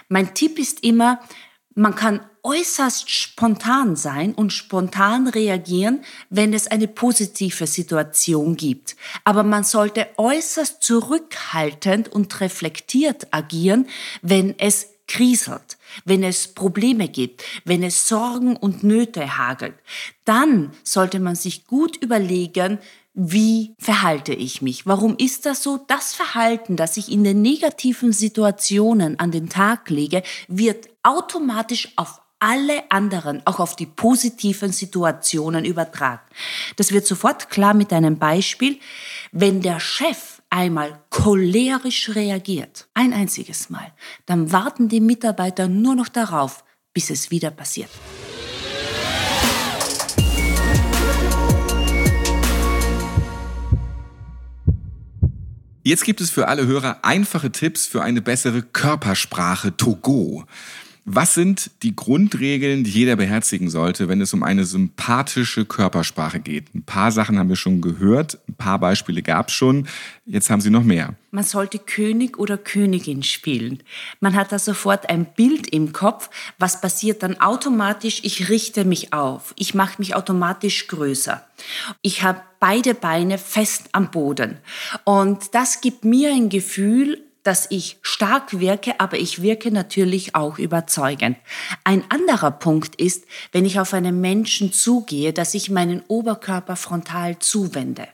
Mein 0.10 0.34
Tipp 0.34 0.60
ist 0.60 0.84
immer, 0.84 1.22
man 1.76 1.96
kann 1.96 2.20
äußerst 2.44 3.10
spontan 3.10 3.96
sein 3.96 4.34
und 4.34 4.54
spontan 4.54 5.28
reagieren, 5.28 6.02
wenn 6.30 6.54
es 6.54 6.68
eine 6.68 6.88
positive 6.88 7.68
Situation 7.68 8.56
gibt. 8.56 8.96
Aber 9.24 9.44
man 9.44 9.64
sollte 9.64 10.08
äußerst 10.18 10.82
zurückhaltend 10.82 12.10
und 12.10 12.40
reflektiert 12.42 13.28
agieren, 13.32 13.88
wenn 14.22 14.58
es 14.60 14.88
kriselt, 15.08 15.78
wenn 16.06 16.24
es 16.24 16.50
Probleme 16.50 17.10
gibt, 17.10 17.44
wenn 17.66 17.84
es 17.84 18.08
Sorgen 18.08 18.56
und 18.56 18.84
Nöte 18.84 19.38
hagelt. 19.38 19.76
Dann 20.24 20.72
sollte 20.84 21.20
man 21.20 21.36
sich 21.36 21.66
gut 21.66 21.98
überlegen, 21.98 22.78
wie 23.14 23.76
verhalte 23.80 24.34
ich 24.34 24.62
mich? 24.62 24.86
Warum 24.86 25.18
ist 25.18 25.46
das 25.46 25.64
so? 25.64 25.84
Das 25.88 26.14
Verhalten, 26.14 26.78
das 26.78 26.96
ich 26.96 27.12
in 27.12 27.24
den 27.24 27.42
negativen 27.42 28.14
Situationen 28.14 29.20
an 29.20 29.32
den 29.32 29.50
Tag 29.50 29.90
lege, 29.90 30.24
wird 30.48 30.88
automatisch 31.04 31.92
auf 31.98 32.22
alle 32.40 32.90
anderen, 32.90 33.46
auch 33.46 33.60
auf 33.60 33.76
die 33.76 33.86
positiven 33.86 34.72
Situationen 34.72 35.66
übertragen. 35.66 36.22
Das 36.78 36.92
wird 36.92 37.06
sofort 37.06 37.50
klar 37.50 37.74
mit 37.74 37.92
einem 37.92 38.18
Beispiel. 38.18 38.80
Wenn 39.32 39.62
der 39.62 39.80
Chef 39.80 40.42
einmal 40.50 41.04
cholerisch 41.10 42.10
reagiert, 42.16 42.88
ein 42.94 43.14
einziges 43.14 43.70
Mal, 43.70 43.94
dann 44.26 44.52
warten 44.52 44.88
die 44.88 45.02
Mitarbeiter 45.02 45.68
nur 45.68 45.96
noch 45.96 46.08
darauf, 46.08 46.64
bis 46.94 47.10
es 47.10 47.30
wieder 47.30 47.52
passiert. 47.52 47.90
Jetzt 55.82 56.04
gibt 56.04 56.22
es 56.22 56.30
für 56.30 56.48
alle 56.48 56.68
Hörer 56.68 57.00
einfache 57.04 57.52
Tipps 57.52 57.88
für 57.88 58.04
eine 58.04 58.22
bessere 58.22 58.62
Körpersprache 58.62 59.76
Togo. 59.76 60.46
Was 61.12 61.34
sind 61.34 61.72
die 61.82 61.96
Grundregeln, 61.96 62.84
die 62.84 62.92
jeder 62.92 63.16
beherzigen 63.16 63.72
sollte, 63.72 64.08
wenn 64.10 64.22
es 64.22 64.32
um 64.36 64.44
eine 64.44 64.64
sympathische 64.64 65.66
Körpersprache 65.66 66.40
geht? 66.40 66.66
Ein 66.76 66.84
paar 66.84 67.12
Sachen 67.12 67.40
haben 67.40 67.50
wir 67.50 67.56
schon 67.56 67.82
gehört, 67.82 68.38
ein 68.48 68.54
paar 68.54 68.78
Beispiele 68.78 69.24
gab 69.24 69.48
es 69.48 69.56
schon. 69.56 69.88
Jetzt 70.28 70.52
haben 70.52 70.62
Sie 70.62 70.70
noch 70.70 70.84
mehr. 70.84 71.16
Man 71.32 71.44
sollte 71.44 71.80
König 71.80 72.38
oder 72.38 72.60
Königin 72.60 73.24
spielen. 73.24 73.82
Man 74.20 74.36
hat 74.36 74.52
da 74.52 74.60
sofort 74.60 75.10
ein 75.10 75.26
Bild 75.26 75.66
im 75.66 75.94
Kopf. 75.94 76.30
Was 76.60 76.80
passiert 76.80 77.24
dann 77.24 77.42
automatisch? 77.42 78.20
Ich 78.22 78.50
richte 78.50 78.86
mich 78.86 79.12
auf. 79.12 79.56
Ich 79.58 79.74
mache 79.74 79.96
mich 79.98 80.14
automatisch 80.14 80.88
größer. 80.90 81.44
Ich 82.04 82.22
habe 82.22 82.42
beide 82.60 82.94
Beine 82.94 83.40
fest 83.40 83.90
am 83.94 84.12
Boden. 84.12 84.58
Und 85.06 85.56
das 85.56 85.82
gibt 85.82 86.06
mir 86.06 86.32
ein 86.32 86.50
Gefühl, 86.50 87.24
dass 87.44 87.68
ich 87.70 87.98
stark 88.02 88.60
wirke, 88.60 89.00
aber 89.00 89.18
ich 89.18 89.42
wirke 89.42 89.72
natürlich 89.72 90.36
auch 90.36 90.60
überzeugend. 90.60 91.38
Ein 91.84 92.04
anderer 92.10 92.52
Punkt 92.52 92.96
ist, 92.96 93.26
wenn 93.52 93.66
ich 93.66 93.80
auf 93.80 93.94
einen 93.94 94.22
Menschen 94.22 94.74
zugehe, 94.74 95.34
dass 95.34 95.54
ich 95.54 95.70
meinen 95.70 96.04
Oberkörper 96.08 96.76
frontal 96.76 97.40
zuwende. 97.40 98.08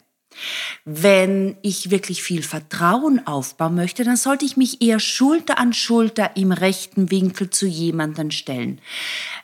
Wenn 0.83 1.57
ich 1.61 1.91
wirklich 1.91 2.23
viel 2.23 2.43
Vertrauen 2.43 3.25
aufbauen 3.25 3.75
möchte, 3.75 4.03
dann 4.03 4.17
sollte 4.17 4.45
ich 4.45 4.57
mich 4.57 4.81
eher 4.81 4.99
Schulter 4.99 5.57
an 5.59 5.73
Schulter 5.73 6.35
im 6.35 6.51
rechten 6.51 7.11
Winkel 7.11 7.49
zu 7.49 7.65
jemandem 7.65 8.31
stellen. 8.31 8.79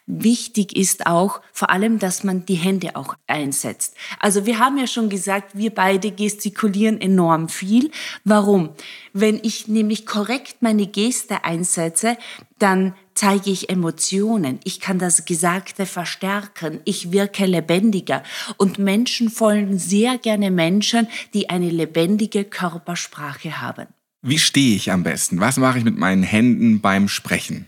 Wichtig 0.08 0.76
ist 0.76 1.06
auch 1.06 1.42
vor 1.54 1.70
allem, 1.70 2.00
dass 2.00 2.24
man 2.24 2.46
die 2.46 2.56
Hände 2.56 2.96
auch 2.96 3.16
einsetzt. 3.28 3.96
Also 4.20 4.46
wir 4.46 4.60
haben 4.60 4.78
ja 4.78 4.88
schon 4.88 5.10
gesagt, 5.10 5.56
wir 5.56 5.74
beide 5.74 6.12
gestikulieren 6.12 7.00
enorm 7.00 7.50
viel. 7.50 7.92
Warum? 8.24 8.70
Wenn 9.14 9.40
ich 9.44 9.68
nämlich 9.68 10.06
korrekt 10.06 10.58
meine 10.62 10.88
Geste 10.88 11.44
einsetze, 11.44 12.18
dann 12.60 12.94
zeige 13.22 13.52
ich 13.52 13.70
Emotionen, 13.70 14.60
ich 14.64 14.80
kann 14.80 14.98
das 14.98 15.26
Gesagte 15.26 15.86
verstärken, 15.86 16.80
ich 16.86 17.12
wirke 17.12 17.46
lebendiger 17.46 18.24
und 18.58 18.80
Menschen 18.80 19.30
folgen 19.30 19.78
sehr 19.78 20.18
gerne 20.18 20.50
Menschen, 20.50 21.08
die 21.36 21.48
eine 21.48 21.70
lebendige 21.70 22.46
Körpersprache 22.46 23.62
haben. 23.62 23.86
Wie 24.24 24.40
stehe 24.40 24.76
ich 24.76 24.92
am 24.92 25.04
besten? 25.04 25.40
Was 25.40 25.58
mache 25.58 25.78
ich 25.78 25.84
mit 25.84 26.00
meinen 26.00 26.24
Händen 26.24 26.82
beim 26.82 27.08
Sprechen? 27.08 27.68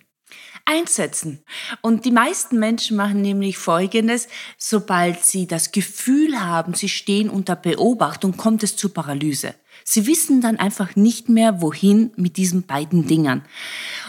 einsetzen. 0.66 1.44
Und 1.82 2.06
die 2.06 2.12
meisten 2.12 2.58
Menschen 2.58 2.96
machen 2.96 3.22
nämlich 3.22 3.58
Folgendes, 3.58 4.30
sobald 4.58 5.26
sie 5.26 5.46
das 5.46 5.74
Gefühl 5.74 6.40
haben, 6.40 6.74
sie 6.74 6.88
stehen 6.88 7.30
unter 7.30 7.58
Beobachtung, 7.58 8.38
kommt 8.38 8.64
es 8.64 8.78
zur 8.78 8.94
Paralyse. 8.94 9.56
Sie 9.84 10.08
wissen 10.08 10.42
dann 10.42 10.58
einfach 10.58 10.96
nicht 10.96 11.30
mehr, 11.30 11.62
wohin 11.62 12.12
mit 12.16 12.38
diesen 12.38 12.64
beiden 12.64 13.08
Dingern. 13.08 13.44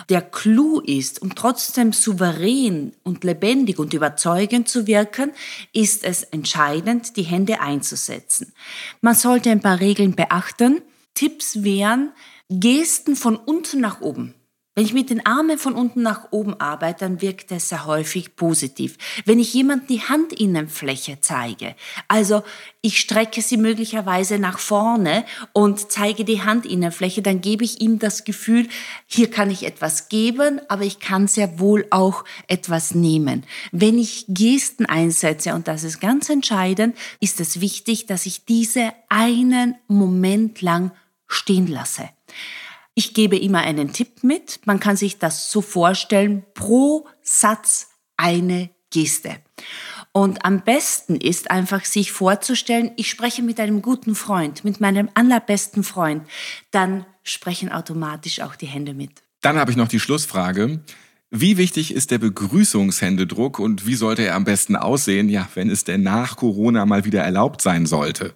Der 0.08 0.22
Clou 0.22 0.80
ist, 0.80 1.22
um 1.22 1.34
trotzdem 1.34 1.92
souverän 1.92 2.92
und 3.02 3.24
lebendig 3.24 3.78
und 3.78 3.94
überzeugend 3.94 4.68
zu 4.68 4.86
wirken, 4.86 5.32
ist 5.72 6.04
es 6.04 6.22
entscheidend, 6.22 7.16
die 7.16 7.22
Hände 7.22 7.60
einzusetzen. 7.60 8.52
Man 9.00 9.14
sollte 9.14 9.50
ein 9.50 9.60
paar 9.60 9.80
Regeln 9.80 10.14
beachten. 10.14 10.82
Tipps 11.14 11.62
wären 11.62 12.12
Gesten 12.48 13.16
von 13.16 13.36
unten 13.36 13.80
nach 13.80 14.00
oben. 14.00 14.34
Wenn 14.76 14.86
ich 14.86 14.92
mit 14.92 15.08
den 15.08 15.24
Armen 15.24 15.56
von 15.56 15.74
unten 15.74 16.02
nach 16.02 16.32
oben 16.32 16.58
arbeite, 16.60 17.04
dann 17.04 17.22
wirkt 17.22 17.52
es 17.52 17.68
sehr 17.68 17.86
häufig 17.86 18.34
positiv. 18.34 18.98
Wenn 19.24 19.38
ich 19.38 19.54
jemand 19.54 19.88
die 19.88 20.00
Handinnenfläche 20.00 21.18
zeige, 21.20 21.76
also 22.08 22.42
ich 22.80 22.98
strecke 22.98 23.40
sie 23.40 23.56
möglicherweise 23.56 24.40
nach 24.40 24.58
vorne 24.58 25.24
und 25.52 25.92
zeige 25.92 26.24
die 26.24 26.44
Handinnenfläche, 26.44 27.22
dann 27.22 27.40
gebe 27.40 27.62
ich 27.62 27.80
ihm 27.80 28.00
das 28.00 28.24
Gefühl, 28.24 28.66
hier 29.06 29.30
kann 29.30 29.48
ich 29.48 29.64
etwas 29.64 30.08
geben, 30.08 30.60
aber 30.68 30.82
ich 30.82 30.98
kann 30.98 31.28
sehr 31.28 31.60
wohl 31.60 31.86
auch 31.90 32.24
etwas 32.48 32.96
nehmen. 32.96 33.44
Wenn 33.70 33.96
ich 33.96 34.24
Gesten 34.26 34.86
einsetze, 34.86 35.54
und 35.54 35.68
das 35.68 35.84
ist 35.84 36.00
ganz 36.00 36.28
entscheidend, 36.28 36.96
ist 37.20 37.38
es 37.38 37.60
wichtig, 37.60 38.06
dass 38.06 38.26
ich 38.26 38.44
diese 38.44 38.92
einen 39.08 39.76
Moment 39.86 40.62
lang 40.62 40.90
stehen 41.28 41.68
lasse. 41.68 42.08
Ich 42.94 43.12
gebe 43.12 43.36
immer 43.36 43.60
einen 43.60 43.92
Tipp 43.92 44.22
mit. 44.22 44.60
Man 44.66 44.78
kann 44.78 44.96
sich 44.96 45.18
das 45.18 45.50
so 45.50 45.60
vorstellen, 45.60 46.44
pro 46.54 47.06
Satz 47.22 47.88
eine 48.16 48.70
Geste. 48.90 49.36
Und 50.12 50.44
am 50.44 50.62
besten 50.62 51.16
ist 51.16 51.50
einfach 51.50 51.84
sich 51.84 52.12
vorzustellen, 52.12 52.92
ich 52.96 53.10
spreche 53.10 53.42
mit 53.42 53.58
einem 53.58 53.82
guten 53.82 54.14
Freund, 54.14 54.64
mit 54.64 54.80
meinem 54.80 55.08
allerbesten 55.14 55.82
Freund. 55.82 56.22
Dann 56.70 57.04
sprechen 57.24 57.72
automatisch 57.72 58.40
auch 58.40 58.54
die 58.54 58.66
Hände 58.66 58.94
mit. 58.94 59.10
Dann 59.40 59.56
habe 59.56 59.72
ich 59.72 59.76
noch 59.76 59.88
die 59.88 59.98
Schlussfrage. 59.98 60.80
Wie 61.30 61.56
wichtig 61.56 61.92
ist 61.92 62.12
der 62.12 62.18
Begrüßungshändedruck 62.18 63.58
und 63.58 63.88
wie 63.88 63.96
sollte 63.96 64.22
er 64.22 64.36
am 64.36 64.44
besten 64.44 64.76
aussehen, 64.76 65.28
ja, 65.28 65.48
wenn 65.54 65.68
es 65.68 65.82
denn 65.82 66.04
nach 66.04 66.36
Corona 66.36 66.86
mal 66.86 67.04
wieder 67.04 67.22
erlaubt 67.22 67.60
sein 67.60 67.86
sollte? 67.86 68.32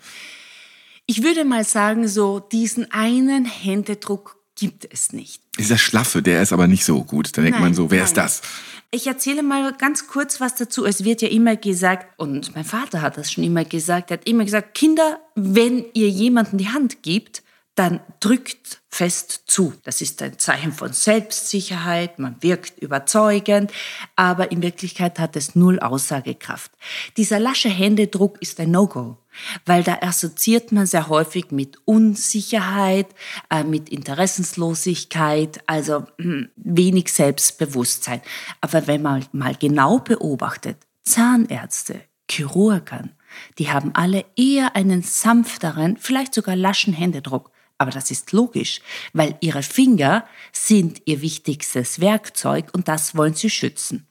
Ich 1.07 1.23
würde 1.23 1.45
mal 1.45 1.63
sagen, 1.63 2.09
so 2.09 2.41
diesen 2.41 2.91
einen 2.91 3.45
Händedruck 3.45 4.38
gibt 4.59 4.89
es 4.93 5.13
nicht. 5.13 5.41
Dieser 5.59 5.79
Schlaffe, 5.79 6.23
der 6.23 6.43
ist 6.43 6.53
aber 6.53 6.67
nicht 6.67 6.85
so 6.85 7.05
gut. 7.05 7.37
Da 7.37 7.43
denkt 7.43 7.59
Nein, 7.59 7.69
man 7.69 7.75
so, 7.75 7.91
wer 7.91 7.99
nein. 7.99 8.07
ist 8.07 8.17
das? 8.17 8.43
Ich 8.91 9.07
erzähle 9.07 9.43
mal 9.43 9.73
ganz 9.73 10.09
kurz 10.09 10.41
was 10.41 10.55
dazu. 10.55 10.85
Es 10.85 11.05
wird 11.05 11.23
ja 11.23 11.29
immer 11.29 11.57
gesagt, 11.57 12.07
und 12.19 12.55
mein 12.55 12.65
Vater 12.65 13.03
hat 13.03 13.17
das 13.17 13.31
schon 13.31 13.45
immer 13.45 13.65
gesagt, 13.65 14.11
er 14.11 14.19
hat 14.19 14.27
immer 14.27 14.45
gesagt, 14.45 14.75
Kinder, 14.75 15.21
wenn 15.35 15.85
ihr 15.95 16.09
jemandem 16.09 16.59
die 16.59 16.69
Hand 16.69 17.03
gibt, 17.03 17.43
dann 17.79 18.01
drückt 18.19 18.81
fest 18.89 19.43
zu. 19.47 19.73
Das 19.85 20.01
ist 20.01 20.21
ein 20.23 20.39
Zeichen 20.39 20.73
von 20.73 20.93
Selbstsicherheit, 20.93 22.19
man 22.19 22.37
wirkt 22.41 22.81
überzeugend, 22.81 23.71
aber 24.17 24.51
in 24.51 24.63
Wirklichkeit 24.63 25.21
hat 25.21 25.37
es 25.37 25.55
null 25.55 25.79
Aussagekraft. 25.79 26.73
Dieser 27.17 27.39
lasche 27.39 27.69
Händedruck 27.69 28.41
ist 28.41 28.59
ein 28.59 28.73
No-Go, 28.73 29.19
weil 29.65 29.85
da 29.85 29.99
assoziiert 30.01 30.73
man 30.73 30.87
sehr 30.87 31.09
häufig 31.09 31.53
mit 31.53 31.77
Unsicherheit, 31.85 33.07
äh, 33.51 33.63
mit 33.63 33.89
Interessenslosigkeit, 33.91 35.61
also 35.67 36.05
hm, 36.19 36.49
wenig 36.57 37.13
Selbstbewusstsein. 37.13 38.23
Aber 38.61 38.89
wenn 38.89 39.03
man 39.03 39.25
mal 39.31 39.55
genau 39.55 39.99
beobachtet, 40.01 40.79
Zahnärzte, 41.05 42.01
Chirurgen, 42.29 43.13
die 43.59 43.71
haben 43.71 43.95
alle 43.95 44.25
eher 44.37 44.75
einen 44.75 45.03
sanfteren, 45.03 45.97
vielleicht 45.97 46.35
sogar 46.35 46.57
laschen 46.57 46.93
Händedruck. 46.93 47.53
Aber 47.79 47.93
das 47.93 48.11
ist 48.11 48.33
logisch, 48.33 48.81
weil 49.13 49.37
ihre 49.41 49.63
Finger 49.63 50.27
sind 50.53 51.03
ihr 51.05 51.23
wichtigstes 51.23 52.01
Werkzeug 52.01 52.71
und 52.73 52.89
das 52.89 53.17
wollen 53.17 53.35
sie 53.35 53.51
schützen. 53.51 54.07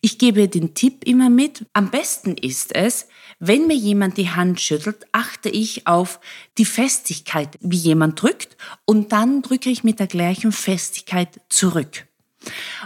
Ich 0.00 0.18
gebe 0.18 0.48
den 0.48 0.74
Tipp 0.74 1.04
immer 1.04 1.30
mit, 1.30 1.64
am 1.72 1.90
besten 1.90 2.36
ist 2.36 2.74
es, 2.74 3.06
wenn 3.38 3.68
mir 3.68 3.76
jemand 3.76 4.16
die 4.16 4.30
Hand 4.30 4.60
schüttelt, 4.60 5.06
achte 5.12 5.48
ich 5.48 5.86
auf 5.86 6.20
die 6.58 6.64
Festigkeit, 6.64 7.56
wie 7.60 7.76
jemand 7.76 8.20
drückt 8.20 8.56
und 8.84 9.12
dann 9.12 9.40
drücke 9.40 9.70
ich 9.70 9.84
mit 9.84 10.00
der 10.00 10.08
gleichen 10.08 10.50
Festigkeit 10.50 11.40
zurück. 11.48 12.06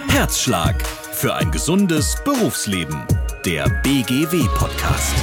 Herzschlag 0.09 0.80
für 1.12 1.35
ein 1.35 1.50
gesundes 1.50 2.16
Berufsleben. 2.24 3.04
Der 3.44 3.68
BGW-Podcast. 3.83 5.14